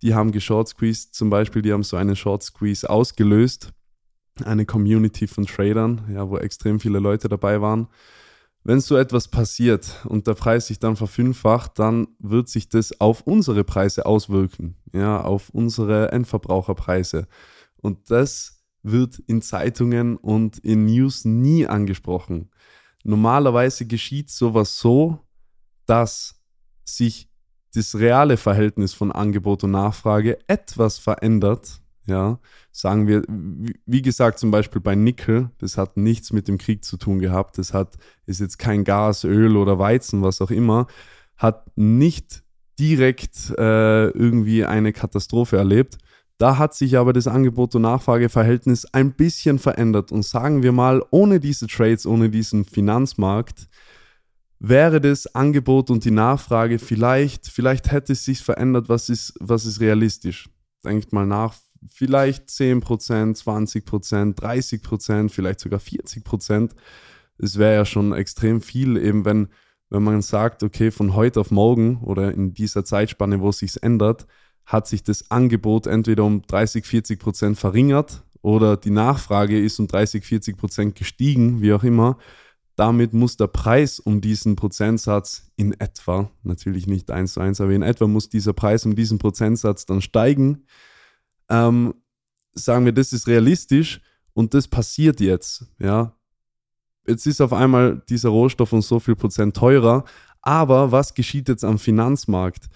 die 0.00 0.14
haben 0.14 0.32
geshort 0.32 0.68
squeezed, 0.68 1.14
zum 1.14 1.28
Beispiel, 1.28 1.62
die 1.62 1.72
haben 1.72 1.82
so 1.82 1.96
einen 1.96 2.16
Short 2.16 2.42
Squeeze 2.42 2.88
ausgelöst 2.88 3.72
eine 4.42 4.66
Community 4.66 5.26
von 5.26 5.46
Tradern, 5.46 6.02
ja, 6.12 6.28
wo 6.28 6.38
extrem 6.38 6.80
viele 6.80 6.98
Leute 6.98 7.28
dabei 7.28 7.60
waren. 7.60 7.88
Wenn 8.66 8.80
so 8.80 8.96
etwas 8.96 9.28
passiert 9.28 10.00
und 10.06 10.26
der 10.26 10.32
Preis 10.32 10.68
sich 10.68 10.78
dann 10.78 10.96
verfünffacht, 10.96 11.78
dann 11.78 12.08
wird 12.18 12.48
sich 12.48 12.70
das 12.70 12.98
auf 12.98 13.20
unsere 13.20 13.62
Preise 13.62 14.06
auswirken, 14.06 14.76
ja, 14.94 15.20
auf 15.20 15.50
unsere 15.50 16.10
Endverbraucherpreise. 16.12 17.28
Und 17.82 18.10
das 18.10 18.64
wird 18.82 19.18
in 19.26 19.42
Zeitungen 19.42 20.16
und 20.16 20.58
in 20.58 20.86
News 20.86 21.26
nie 21.26 21.66
angesprochen. 21.66 22.50
Normalerweise 23.02 23.84
geschieht 23.86 24.30
sowas 24.30 24.78
so, 24.78 25.18
dass 25.84 26.40
sich 26.84 27.28
das 27.74 27.96
reale 27.96 28.38
Verhältnis 28.38 28.94
von 28.94 29.12
Angebot 29.12 29.64
und 29.64 29.72
Nachfrage 29.72 30.38
etwas 30.46 30.98
verändert, 30.98 31.82
ja, 32.06 32.38
sagen 32.70 33.06
wir, 33.06 33.22
wie 33.86 34.02
gesagt, 34.02 34.38
zum 34.38 34.50
Beispiel 34.50 34.80
bei 34.80 34.94
Nickel, 34.94 35.50
das 35.58 35.78
hat 35.78 35.96
nichts 35.96 36.32
mit 36.32 36.48
dem 36.48 36.58
Krieg 36.58 36.84
zu 36.84 36.96
tun 36.96 37.18
gehabt, 37.18 37.58
das 37.58 37.72
hat, 37.72 37.96
ist 38.26 38.40
jetzt 38.40 38.58
kein 38.58 38.84
Gas, 38.84 39.24
Öl 39.24 39.56
oder 39.56 39.78
Weizen, 39.78 40.22
was 40.22 40.40
auch 40.40 40.50
immer, 40.50 40.86
hat 41.36 41.66
nicht 41.76 42.42
direkt 42.78 43.50
äh, 43.56 44.08
irgendwie 44.08 44.64
eine 44.64 44.92
Katastrophe 44.92 45.56
erlebt. 45.56 45.98
Da 46.38 46.58
hat 46.58 46.74
sich 46.74 46.98
aber 46.98 47.12
das 47.12 47.28
Angebot- 47.28 47.76
und 47.76 47.82
Nachfrageverhältnis 47.82 48.86
ein 48.86 49.12
bisschen 49.12 49.58
verändert. 49.58 50.10
Und 50.10 50.24
sagen 50.24 50.62
wir 50.62 50.72
mal, 50.72 51.02
ohne 51.10 51.38
diese 51.38 51.68
Trades, 51.68 52.06
ohne 52.06 52.28
diesen 52.28 52.64
Finanzmarkt, 52.64 53.68
wäre 54.58 55.00
das 55.00 55.32
Angebot 55.34 55.90
und 55.90 56.04
die 56.04 56.10
Nachfrage 56.10 56.78
vielleicht, 56.78 57.46
vielleicht 57.46 57.92
hätte 57.92 58.14
es 58.14 58.24
sich 58.24 58.40
verändert, 58.42 58.88
was 58.88 59.08
ist, 59.08 59.34
was 59.40 59.64
ist 59.64 59.80
realistisch. 59.80 60.48
Denkt 60.84 61.12
mal 61.12 61.26
nach, 61.26 61.54
vielleicht 61.88 62.48
10%, 62.48 62.82
20%, 63.42 64.34
30%, 64.34 65.28
vielleicht 65.30 65.60
sogar 65.60 65.80
40%. 65.80 66.70
Das 67.38 67.58
wäre 67.58 67.74
ja 67.74 67.84
schon 67.84 68.12
extrem 68.12 68.60
viel, 68.60 68.96
eben 68.96 69.24
wenn, 69.24 69.48
wenn 69.90 70.02
man 70.02 70.22
sagt, 70.22 70.62
okay, 70.62 70.90
von 70.90 71.14
heute 71.14 71.40
auf 71.40 71.50
morgen 71.50 71.98
oder 72.02 72.32
in 72.32 72.54
dieser 72.54 72.84
Zeitspanne, 72.84 73.40
wo 73.40 73.48
es 73.50 73.58
sich 73.58 73.82
ändert, 73.82 74.26
hat 74.66 74.86
sich 74.86 75.02
das 75.02 75.30
Angebot 75.30 75.86
entweder 75.86 76.24
um 76.24 76.42
30, 76.42 76.86
40 76.86 77.18
Prozent 77.18 77.58
verringert 77.58 78.24
oder 78.40 78.76
die 78.76 78.90
Nachfrage 78.90 79.58
ist 79.58 79.78
um 79.78 79.86
30, 79.86 80.24
40 80.24 80.56
Prozent 80.56 80.94
gestiegen, 80.94 81.60
wie 81.60 81.72
auch 81.72 81.82
immer. 81.82 82.18
Damit 82.76 83.12
muss 83.12 83.36
der 83.36 83.46
Preis 83.46 84.00
um 84.00 84.20
diesen 84.20 84.56
Prozentsatz 84.56 85.50
in 85.56 85.78
etwa, 85.80 86.30
natürlich 86.42 86.86
nicht 86.86 87.10
eins 87.10 87.34
zu 87.34 87.40
eins, 87.40 87.60
aber 87.60 87.70
in 87.70 87.82
etwa 87.82 88.06
muss 88.06 88.28
dieser 88.28 88.52
Preis 88.52 88.84
um 88.84 88.96
diesen 88.96 89.18
Prozentsatz 89.18 89.86
dann 89.86 90.00
steigen. 90.00 90.66
Ähm, 91.48 91.94
sagen 92.54 92.84
wir, 92.84 92.92
das 92.92 93.12
ist 93.12 93.26
realistisch 93.26 94.00
und 94.32 94.54
das 94.54 94.68
passiert 94.68 95.20
jetzt. 95.20 95.66
Ja, 95.78 96.14
jetzt 97.06 97.26
ist 97.26 97.40
auf 97.40 97.52
einmal 97.52 98.02
dieser 98.08 98.30
Rohstoff 98.30 98.72
um 98.72 98.82
so 98.82 99.00
viel 99.00 99.16
Prozent 99.16 99.56
teurer. 99.56 100.04
Aber 100.42 100.92
was 100.92 101.14
geschieht 101.14 101.48
jetzt 101.48 101.64
am 101.64 101.78
Finanzmarkt? 101.78 102.68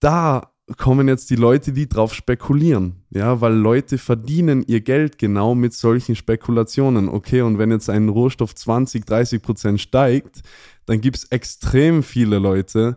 Da 0.00 0.52
kommen 0.76 1.08
jetzt 1.08 1.28
die 1.30 1.36
Leute, 1.36 1.72
die 1.72 1.88
drauf 1.88 2.14
spekulieren. 2.14 3.04
Ja, 3.10 3.40
weil 3.40 3.54
Leute 3.54 3.98
verdienen 3.98 4.64
ihr 4.66 4.80
Geld 4.80 5.18
genau 5.18 5.54
mit 5.54 5.74
solchen 5.74 6.16
Spekulationen. 6.16 7.08
Okay, 7.08 7.42
und 7.42 7.58
wenn 7.58 7.70
jetzt 7.70 7.90
ein 7.90 8.08
Rohstoff 8.08 8.54
20, 8.54 9.04
30 9.04 9.42
Prozent 9.42 9.80
steigt, 9.80 10.42
dann 10.86 11.00
gibt 11.00 11.18
es 11.18 11.24
extrem 11.24 12.02
viele 12.02 12.38
Leute, 12.38 12.96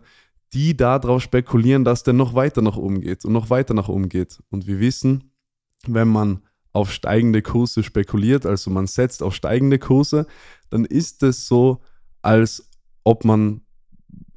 die 0.52 0.76
darauf 0.76 1.22
spekulieren, 1.22 1.84
dass 1.84 2.02
der 2.02 2.14
noch 2.14 2.34
weiter 2.34 2.62
nach 2.62 2.76
oben 2.76 3.00
geht 3.00 3.24
und 3.24 3.32
noch 3.32 3.50
weiter 3.50 3.74
nach 3.74 3.88
oben 3.88 4.08
geht. 4.08 4.42
Und 4.50 4.66
wir 4.66 4.80
wissen, 4.80 5.32
wenn 5.86 6.08
man 6.08 6.42
auf 6.72 6.92
steigende 6.92 7.42
Kurse 7.42 7.82
spekuliert, 7.82 8.46
also 8.46 8.70
man 8.70 8.86
setzt 8.86 9.22
auf 9.22 9.34
steigende 9.34 9.78
Kurse, 9.78 10.26
dann 10.70 10.84
ist 10.84 11.22
es 11.22 11.46
so, 11.46 11.80
als 12.22 12.70
ob 13.04 13.24
man 13.24 13.62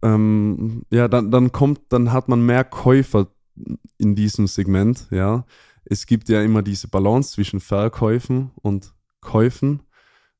ähm, 0.01 0.83
ja, 0.91 1.07
dann, 1.07 1.31
dann 1.31 1.51
kommt, 1.51 1.81
dann 1.89 2.11
hat 2.11 2.29
man 2.29 2.45
mehr 2.45 2.63
Käufer 2.63 3.27
in 3.97 4.15
diesem 4.15 4.47
Segment, 4.47 5.07
ja. 5.11 5.45
Es 5.85 6.05
gibt 6.05 6.29
ja 6.29 6.41
immer 6.43 6.61
diese 6.61 6.87
Balance 6.87 7.31
zwischen 7.31 7.59
Verkäufen 7.59 8.51
und 8.61 8.93
Käufen. 9.21 9.81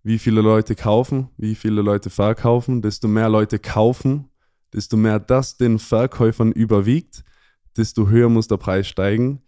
Wie 0.04 0.20
viele 0.20 0.42
Leute 0.42 0.76
kaufen, 0.76 1.30
wie 1.38 1.56
viele 1.56 1.82
Leute 1.82 2.10
verkaufen, 2.10 2.82
desto 2.82 3.08
mehr 3.08 3.30
Leute 3.30 3.60
kaufen, 3.60 4.29
desto 4.74 4.98
mehr 4.98 5.20
das 5.20 5.58
den 5.58 5.80
Verkäufern 5.80 6.52
überwiegt, 6.52 7.24
desto 7.78 8.10
höher 8.10 8.30
muss 8.30 8.48
der 8.48 8.58
Preis 8.58 8.88
steigen, 8.88 9.42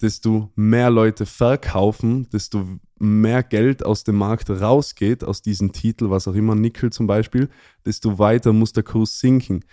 desto 0.00 0.50
mehr 0.56 0.90
Leute 0.90 1.26
verkaufen, 1.26 2.28
desto 2.30 2.66
mehr 2.98 3.42
Geld 3.42 3.84
aus 3.84 4.04
dem 4.04 4.16
Markt 4.16 4.50
rausgeht, 4.50 5.24
aus 5.24 5.42
diesem 5.42 5.72
Titel, 5.72 6.10
was 6.10 6.28
auch 6.28 6.34
immer, 6.34 6.54
Nickel 6.54 6.90
zum 6.90 7.06
Beispiel, 7.06 7.48
desto 7.84 8.18
weiter 8.18 8.52
muss 8.52 8.72
der 8.72 8.82
Kurs 8.82 9.18
sinken. 9.18 9.64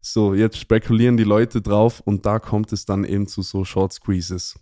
So, 0.00 0.34
jetzt 0.34 0.56
spekulieren 0.56 1.16
die 1.16 1.24
Leute 1.24 1.60
drauf 1.60 2.00
und 2.00 2.24
da 2.24 2.38
kommt 2.38 2.72
es 2.72 2.86
dann 2.86 3.04
eben 3.04 3.26
zu 3.26 3.42
so 3.42 3.64
Short 3.64 3.92
Squeezes. 3.92 4.58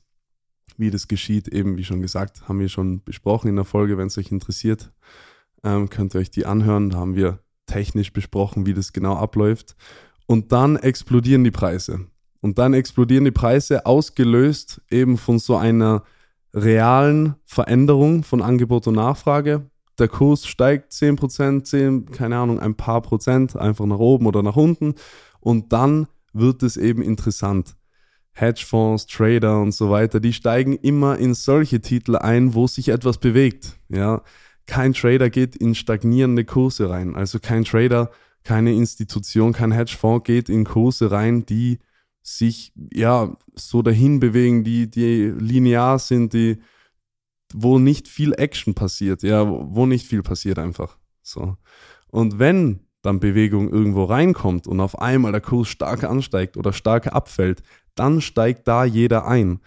Wie 0.76 0.90
das 0.90 1.08
geschieht, 1.08 1.48
eben 1.48 1.76
wie 1.76 1.84
schon 1.84 2.02
gesagt, 2.02 2.48
haben 2.48 2.60
wir 2.60 2.68
schon 2.68 3.02
besprochen 3.02 3.48
in 3.48 3.56
der 3.56 3.64
Folge. 3.64 3.98
Wenn 3.98 4.08
es 4.08 4.18
euch 4.18 4.30
interessiert, 4.30 4.92
ähm, 5.64 5.88
könnt 5.90 6.14
ihr 6.14 6.20
euch 6.20 6.30
die 6.30 6.46
anhören. 6.46 6.90
Da 6.90 6.98
haben 6.98 7.16
wir 7.16 7.40
technisch 7.68 8.12
besprochen, 8.12 8.66
wie 8.66 8.74
das 8.74 8.92
genau 8.92 9.14
abläuft. 9.14 9.76
Und 10.26 10.52
dann 10.52 10.76
explodieren 10.76 11.44
die 11.44 11.50
Preise. 11.50 12.06
Und 12.40 12.58
dann 12.58 12.74
explodieren 12.74 13.24
die 13.24 13.30
Preise, 13.30 13.86
ausgelöst 13.86 14.80
eben 14.90 15.16
von 15.16 15.38
so 15.38 15.56
einer 15.56 16.02
realen 16.54 17.34
Veränderung 17.44 18.24
von 18.24 18.42
Angebot 18.42 18.86
und 18.86 18.94
Nachfrage. 18.94 19.70
Der 19.98 20.08
Kurs 20.08 20.46
steigt 20.46 20.92
10%, 20.92 21.64
10, 21.64 22.10
keine 22.10 22.36
Ahnung, 22.36 22.60
ein 22.60 22.74
paar 22.74 23.02
Prozent, 23.02 23.56
einfach 23.56 23.86
nach 23.86 23.98
oben 23.98 24.26
oder 24.26 24.42
nach 24.42 24.56
unten. 24.56 24.94
Und 25.40 25.72
dann 25.72 26.06
wird 26.32 26.62
es 26.62 26.76
eben 26.76 27.02
interessant. 27.02 27.74
Hedgefonds, 28.32 29.06
Trader 29.06 29.60
und 29.60 29.72
so 29.72 29.90
weiter, 29.90 30.20
die 30.20 30.32
steigen 30.32 30.74
immer 30.76 31.18
in 31.18 31.34
solche 31.34 31.80
Titel 31.80 32.16
ein, 32.16 32.54
wo 32.54 32.68
sich 32.68 32.88
etwas 32.90 33.18
bewegt. 33.18 33.76
Ja, 33.88 34.22
kein 34.68 34.92
Trader 34.92 35.30
geht 35.30 35.56
in 35.56 35.74
stagnierende 35.74 36.44
Kurse 36.44 36.88
rein. 36.90 37.16
Also 37.16 37.40
kein 37.40 37.64
Trader, 37.64 38.10
keine 38.44 38.72
Institution, 38.74 39.52
kein 39.52 39.72
Hedgefonds 39.72 40.24
geht 40.24 40.48
in 40.48 40.64
Kurse 40.64 41.10
rein, 41.10 41.44
die 41.46 41.78
sich 42.22 42.72
ja 42.92 43.36
so 43.54 43.82
dahin 43.82 44.20
bewegen, 44.20 44.62
die, 44.62 44.88
die 44.90 45.32
linear 45.36 45.98
sind, 45.98 46.34
die, 46.34 46.58
wo 47.54 47.78
nicht 47.78 48.08
viel 48.08 48.34
Action 48.34 48.74
passiert, 48.74 49.22
ja, 49.22 49.48
wo 49.48 49.86
nicht 49.86 50.06
viel 50.06 50.22
passiert 50.22 50.58
einfach. 50.58 50.98
So. 51.22 51.56
Und 52.08 52.38
wenn 52.38 52.80
dann 53.00 53.20
Bewegung 53.20 53.70
irgendwo 53.70 54.04
reinkommt 54.04 54.66
und 54.66 54.80
auf 54.80 54.98
einmal 54.98 55.32
der 55.32 55.40
Kurs 55.40 55.68
stark 55.68 56.04
ansteigt 56.04 56.58
oder 56.58 56.74
stark 56.74 57.06
abfällt, 57.06 57.62
dann 57.94 58.20
steigt 58.20 58.68
da 58.68 58.84
jeder 58.84 59.26
ein. 59.26 59.60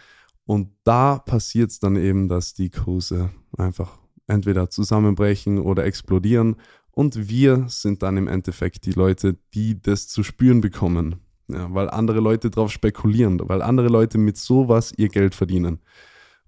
Und 0.45 0.69
da 0.83 1.17
passiert 1.17 1.71
es 1.71 1.79
dann 1.79 1.95
eben, 1.95 2.27
dass 2.27 2.53
die 2.53 2.69
Kurse 2.69 3.31
einfach 3.57 4.00
entweder 4.31 4.69
zusammenbrechen 4.69 5.59
oder 5.59 5.85
explodieren. 5.85 6.55
Und 6.91 7.29
wir 7.29 7.65
sind 7.67 8.01
dann 8.03 8.17
im 8.17 8.27
Endeffekt 8.27 8.85
die 8.85 8.91
Leute, 8.91 9.37
die 9.53 9.81
das 9.81 10.07
zu 10.07 10.23
spüren 10.23 10.61
bekommen. 10.61 11.21
Ja, 11.47 11.73
weil 11.73 11.89
andere 11.89 12.21
Leute 12.21 12.49
darauf 12.49 12.71
spekulieren, 12.71 13.39
weil 13.43 13.61
andere 13.61 13.89
Leute 13.89 14.17
mit 14.17 14.37
sowas 14.37 14.93
ihr 14.95 15.09
Geld 15.09 15.35
verdienen. 15.35 15.79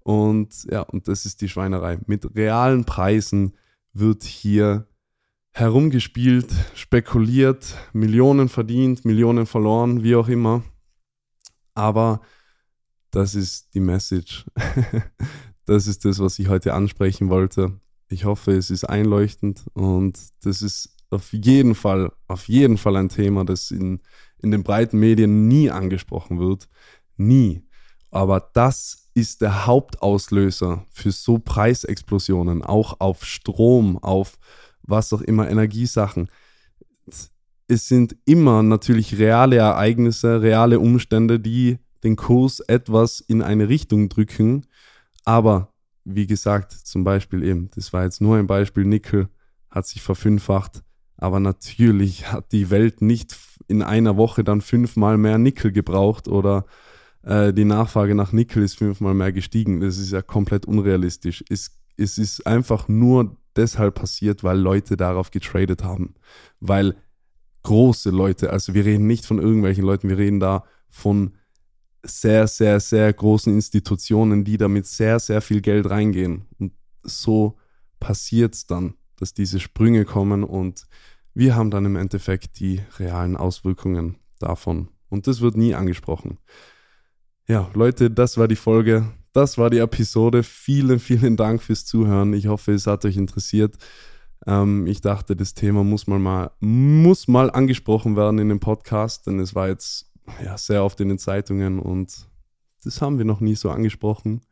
Und 0.02 0.64
ja, 0.70 0.80
und 0.80 1.08
das 1.08 1.26
ist 1.26 1.40
die 1.40 1.48
Schweinerei. 1.48 1.98
Mit 2.06 2.34
realen 2.34 2.84
Preisen 2.84 3.54
wird 3.92 4.22
hier 4.22 4.86
herumgespielt, 5.52 6.52
spekuliert, 6.74 7.76
Millionen 7.92 8.48
verdient, 8.48 9.04
Millionen 9.04 9.46
verloren, 9.46 10.02
wie 10.02 10.16
auch 10.16 10.28
immer. 10.28 10.62
Aber 11.74 12.20
das 13.10 13.34
ist 13.34 13.74
die 13.74 13.80
Message. 13.80 14.46
das 15.66 15.86
ist 15.86 16.04
das, 16.04 16.18
was 16.18 16.38
ich 16.38 16.48
heute 16.48 16.74
ansprechen 16.74 17.28
wollte. 17.30 17.80
Ich 18.08 18.24
hoffe, 18.24 18.52
es 18.52 18.70
ist 18.70 18.84
einleuchtend 18.84 19.64
und 19.74 20.18
das 20.42 20.62
ist 20.62 20.96
auf 21.10 21.32
jeden 21.32 21.74
Fall, 21.74 22.12
auf 22.28 22.48
jeden 22.48 22.76
Fall 22.76 22.96
ein 22.96 23.08
Thema, 23.08 23.44
das 23.44 23.70
in 23.70 24.00
in 24.44 24.50
den 24.50 24.62
breiten 24.62 25.00
Medien 25.00 25.48
nie 25.48 25.70
angesprochen 25.70 26.38
wird. 26.38 26.68
Nie. 27.16 27.62
Aber 28.10 28.50
das 28.52 29.08
ist 29.14 29.40
der 29.40 29.66
Hauptauslöser 29.66 30.86
für 30.90 31.10
so 31.10 31.38
Preisexplosionen, 31.38 32.62
auch 32.62 33.00
auf 33.00 33.24
Strom, 33.24 33.98
auf 33.98 34.38
was 34.82 35.12
auch 35.12 35.22
immer, 35.22 35.50
Energiesachen. 35.50 36.28
Es 37.66 37.88
sind 37.88 38.16
immer 38.26 38.62
natürlich 38.62 39.18
reale 39.18 39.56
Ereignisse, 39.56 40.42
reale 40.42 40.78
Umstände, 40.78 41.40
die 41.40 41.78
den 42.04 42.16
Kurs 42.16 42.60
etwas 42.60 43.20
in 43.20 43.40
eine 43.40 43.68
Richtung 43.68 44.10
drücken. 44.10 44.66
Aber 45.24 45.72
wie 46.04 46.26
gesagt, 46.26 46.72
zum 46.72 47.04
Beispiel 47.04 47.42
eben, 47.42 47.70
das 47.74 47.92
war 47.92 48.04
jetzt 48.04 48.20
nur 48.20 48.36
ein 48.36 48.46
Beispiel, 48.46 48.84
Nickel 48.84 49.28
hat 49.70 49.86
sich 49.86 50.02
verfünffacht. 50.02 50.82
Aber 51.16 51.40
natürlich 51.40 52.30
hat 52.30 52.52
die 52.52 52.70
Welt 52.70 53.00
nicht 53.00 53.36
in 53.68 53.82
einer 53.82 54.16
Woche 54.16 54.44
dann 54.44 54.60
fünfmal 54.60 55.16
mehr 55.16 55.38
Nickel 55.38 55.72
gebraucht 55.72 56.28
oder 56.28 56.66
äh, 57.22 57.52
die 57.52 57.64
Nachfrage 57.64 58.14
nach 58.14 58.32
Nickel 58.32 58.62
ist 58.62 58.78
fünfmal 58.78 59.14
mehr 59.14 59.32
gestiegen. 59.32 59.80
Das 59.80 59.98
ist 59.98 60.12
ja 60.12 60.22
komplett 60.22 60.66
unrealistisch. 60.66 61.44
Es, 61.48 61.70
es 61.96 62.18
ist 62.18 62.46
einfach 62.46 62.88
nur 62.88 63.36
deshalb 63.56 63.94
passiert, 63.94 64.44
weil 64.44 64.58
Leute 64.58 64.96
darauf 64.96 65.30
getradet 65.30 65.84
haben. 65.84 66.14
Weil 66.60 66.96
große 67.62 68.10
Leute, 68.10 68.50
also 68.50 68.74
wir 68.74 68.84
reden 68.84 69.06
nicht 69.06 69.24
von 69.24 69.38
irgendwelchen 69.38 69.84
Leuten, 69.84 70.08
wir 70.08 70.18
reden 70.18 70.40
da 70.40 70.64
von 70.90 71.34
sehr, 72.04 72.46
sehr, 72.46 72.80
sehr 72.80 73.12
großen 73.12 73.52
Institutionen, 73.52 74.44
die 74.44 74.56
damit 74.56 74.86
sehr, 74.86 75.18
sehr 75.18 75.40
viel 75.40 75.60
Geld 75.60 75.88
reingehen. 75.88 76.46
Und 76.58 76.72
so 77.02 77.56
passiert 78.00 78.54
es 78.54 78.66
dann 78.66 78.94
dass 79.16 79.34
diese 79.34 79.60
Sprünge 79.60 80.04
kommen 80.04 80.44
und 80.44 80.86
wir 81.34 81.56
haben 81.56 81.70
dann 81.70 81.84
im 81.84 81.96
Endeffekt 81.96 82.60
die 82.60 82.80
realen 82.98 83.36
Auswirkungen 83.36 84.16
davon. 84.38 84.88
Und 85.08 85.26
das 85.26 85.40
wird 85.40 85.56
nie 85.56 85.74
angesprochen. 85.74 86.38
Ja, 87.46 87.70
Leute, 87.74 88.10
das 88.10 88.38
war 88.38 88.48
die 88.48 88.56
Folge. 88.56 89.12
das 89.32 89.58
war 89.58 89.68
die 89.68 89.78
Episode. 89.78 90.44
Vielen, 90.44 91.00
vielen 91.00 91.36
Dank 91.36 91.60
fürs 91.60 91.84
Zuhören. 91.84 92.34
Ich 92.34 92.46
hoffe, 92.46 92.72
es 92.72 92.86
hat 92.86 93.04
euch 93.04 93.16
interessiert. 93.16 93.76
Ähm, 94.46 94.86
ich 94.86 95.00
dachte, 95.00 95.34
das 95.34 95.54
Thema 95.54 95.82
muss 95.82 96.06
mal, 96.06 96.20
mal, 96.20 96.52
muss 96.60 97.26
mal 97.26 97.50
angesprochen 97.50 98.14
werden 98.14 98.38
in 98.38 98.48
dem 98.48 98.60
Podcast, 98.60 99.26
denn 99.26 99.40
es 99.40 99.54
war 99.54 99.68
jetzt 99.68 100.12
ja, 100.42 100.56
sehr 100.56 100.84
oft 100.84 101.00
in 101.00 101.08
den 101.08 101.18
Zeitungen 101.18 101.78
und 101.78 102.28
das 102.84 103.00
haben 103.00 103.18
wir 103.18 103.24
noch 103.24 103.40
nie 103.40 103.54
so 103.54 103.70
angesprochen. 103.70 104.42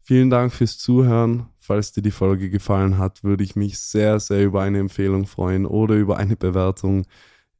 Vielen 0.00 0.30
Dank 0.30 0.52
fürs 0.52 0.78
Zuhören. 0.78 1.48
Falls 1.58 1.92
dir 1.92 2.02
die 2.02 2.10
Folge 2.10 2.48
gefallen 2.48 2.96
hat, 2.96 3.24
würde 3.24 3.44
ich 3.44 3.56
mich 3.56 3.78
sehr, 3.78 4.20
sehr 4.20 4.44
über 4.44 4.62
eine 4.62 4.78
Empfehlung 4.78 5.26
freuen 5.26 5.66
oder 5.66 5.96
über 5.96 6.16
eine 6.16 6.36
Bewertung. 6.36 7.06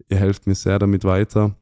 Ihr 0.08 0.16
helft 0.16 0.46
mir 0.46 0.54
sehr 0.54 0.78
damit 0.78 1.04
weiter. 1.04 1.56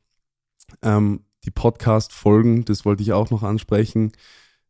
Ähm, 0.82 1.24
die 1.44 1.50
Podcast-Folgen, 1.50 2.64
das 2.64 2.84
wollte 2.84 3.02
ich 3.02 3.12
auch 3.12 3.30
noch 3.30 3.42
ansprechen. 3.42 4.12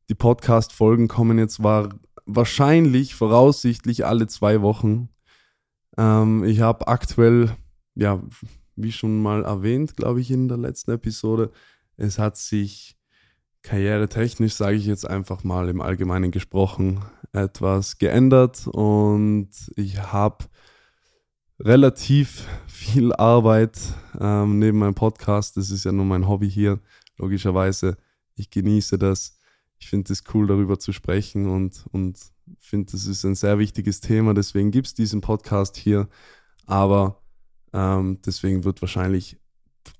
Die 0.08 0.14
Podcast-Folgen 0.14 1.08
kommen 1.08 1.38
jetzt 1.38 1.62
war 1.62 1.90
wahrscheinlich, 2.26 3.14
voraussichtlich 3.14 4.04
alle 4.06 4.26
zwei 4.26 4.62
Wochen. 4.62 5.08
Ähm, 5.96 6.44
ich 6.44 6.60
habe 6.60 6.88
aktuell, 6.88 7.54
ja, 7.94 8.22
wie 8.76 8.92
schon 8.92 9.20
mal 9.20 9.44
erwähnt, 9.44 9.96
glaube 9.96 10.20
ich, 10.20 10.30
in 10.30 10.48
der 10.48 10.58
letzten 10.58 10.92
Episode, 10.92 11.50
es 11.96 12.18
hat 12.18 12.36
sich 12.36 12.96
karrieretechnisch, 13.62 14.54
sage 14.54 14.76
ich 14.76 14.86
jetzt 14.86 15.08
einfach 15.08 15.42
mal 15.42 15.68
im 15.68 15.80
Allgemeinen 15.80 16.30
gesprochen, 16.30 17.04
etwas 17.32 17.98
geändert 17.98 18.66
und 18.68 19.50
ich 19.74 19.98
habe 20.00 20.44
relativ 21.58 22.46
viel 22.66 23.12
Arbeit 23.14 23.78
ähm, 24.20 24.58
neben 24.58 24.78
meinem 24.78 24.94
Podcast. 24.94 25.56
Das 25.56 25.70
ist 25.70 25.84
ja 25.84 25.92
nur 25.92 26.04
mein 26.04 26.28
Hobby 26.28 26.50
hier, 26.50 26.80
logischerweise. 27.16 27.96
Ich 28.34 28.50
genieße 28.50 28.98
das. 28.98 29.38
Ich 29.78 29.88
finde 29.88 30.12
es 30.12 30.24
cool, 30.32 30.46
darüber 30.46 30.78
zu 30.78 30.92
sprechen 30.92 31.48
und, 31.48 31.84
und 31.92 32.18
finde, 32.58 32.92
das 32.92 33.06
ist 33.06 33.24
ein 33.24 33.34
sehr 33.34 33.58
wichtiges 33.58 34.00
Thema. 34.00 34.34
Deswegen 34.34 34.70
gibt 34.70 34.86
es 34.86 34.94
diesen 34.94 35.20
Podcast 35.20 35.76
hier. 35.76 36.08
Aber 36.66 37.22
ähm, 37.76 38.18
deswegen 38.24 38.64
wird 38.64 38.80
wahrscheinlich 38.80 39.36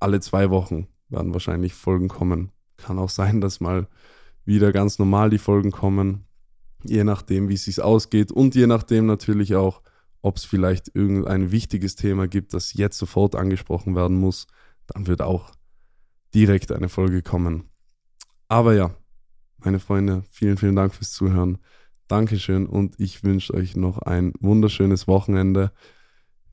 alle 0.01 0.21
zwei 0.21 0.51
Wochen 0.51 0.89
werden 1.09 1.35
wahrscheinlich 1.35 1.75
Folgen 1.75 2.09
kommen. 2.09 2.51
Kann 2.79 2.99
auch 2.99 3.11
sein, 3.11 3.41
dass 3.41 3.61
mal 3.61 3.87
wieder 4.47 4.73
ganz 4.73 4.99
normal 4.99 5.29
die 5.29 5.39
Folgen 5.39 5.71
kommen, 5.73 6.25
je 6.85 7.05
nachdem, 7.05 7.49
wie 7.49 7.55
es 7.55 7.65
sich 7.65 7.83
ausgeht 7.83 8.33
und 8.33 8.55
je 8.55 8.67
nachdem 8.67 9.07
natürlich 9.07 9.55
auch, 9.55 9.83
ob 10.23 10.39
es 10.39 10.45
vielleicht 10.45 10.95
irgendein 10.95 11.53
wichtiges 11.53 11.97
Thema 11.97 12.27
gibt, 12.27 12.55
das 12.55 12.73
jetzt 12.73 12.99
sofort 12.99 13.37
angesprochen 13.37 13.95
werden 13.95 14.17
muss, 14.17 14.47
dann 14.87 15.07
wird 15.07 15.21
auch 15.21 15.53
direkt 16.35 16.73
eine 16.73 16.89
Folge 16.89 17.23
kommen. 17.23 17.65
Aber 18.49 18.75
ja, 18.75 18.95
meine 19.59 19.81
Freunde, 19.81 20.23
vielen, 20.31 20.57
vielen 20.57 20.77
Dank 20.77 20.95
fürs 20.95 21.13
Zuhören. 21.13 21.59
Dankeschön 22.09 22.67
und 22.67 22.99
ich 22.99 23.23
wünsche 23.23 23.53
euch 23.55 23.77
noch 23.77 23.99
ein 23.99 24.33
wunderschönes 24.41 25.07
Wochenende. 25.07 25.73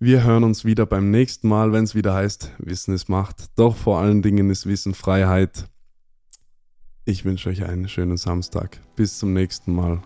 Wir 0.06 0.26
hören 0.26 0.44
uns 0.44 0.66
wieder 0.66 0.86
beim 0.86 1.12
nächsten 1.12 1.48
Mal, 1.48 1.72
wenn 1.72 1.86
es 1.86 1.96
wieder 1.96 2.14
heißt, 2.14 2.52
Wissen 2.58 2.94
ist 2.94 3.08
Macht. 3.08 3.46
Doch 3.56 3.78
vor 3.78 4.00
allen 4.00 4.22
Dingen 4.22 4.50
ist 4.50 4.66
Wissen 4.66 4.94
Freiheit. 4.94 5.70
Ich 7.06 7.24
wünsche 7.24 7.48
euch 7.48 7.64
einen 7.64 7.88
schönen 7.88 8.18
Samstag. 8.18 8.82
Bis 8.98 9.18
zum 9.18 9.32
nächsten 9.32 9.74
Mal. 9.74 10.02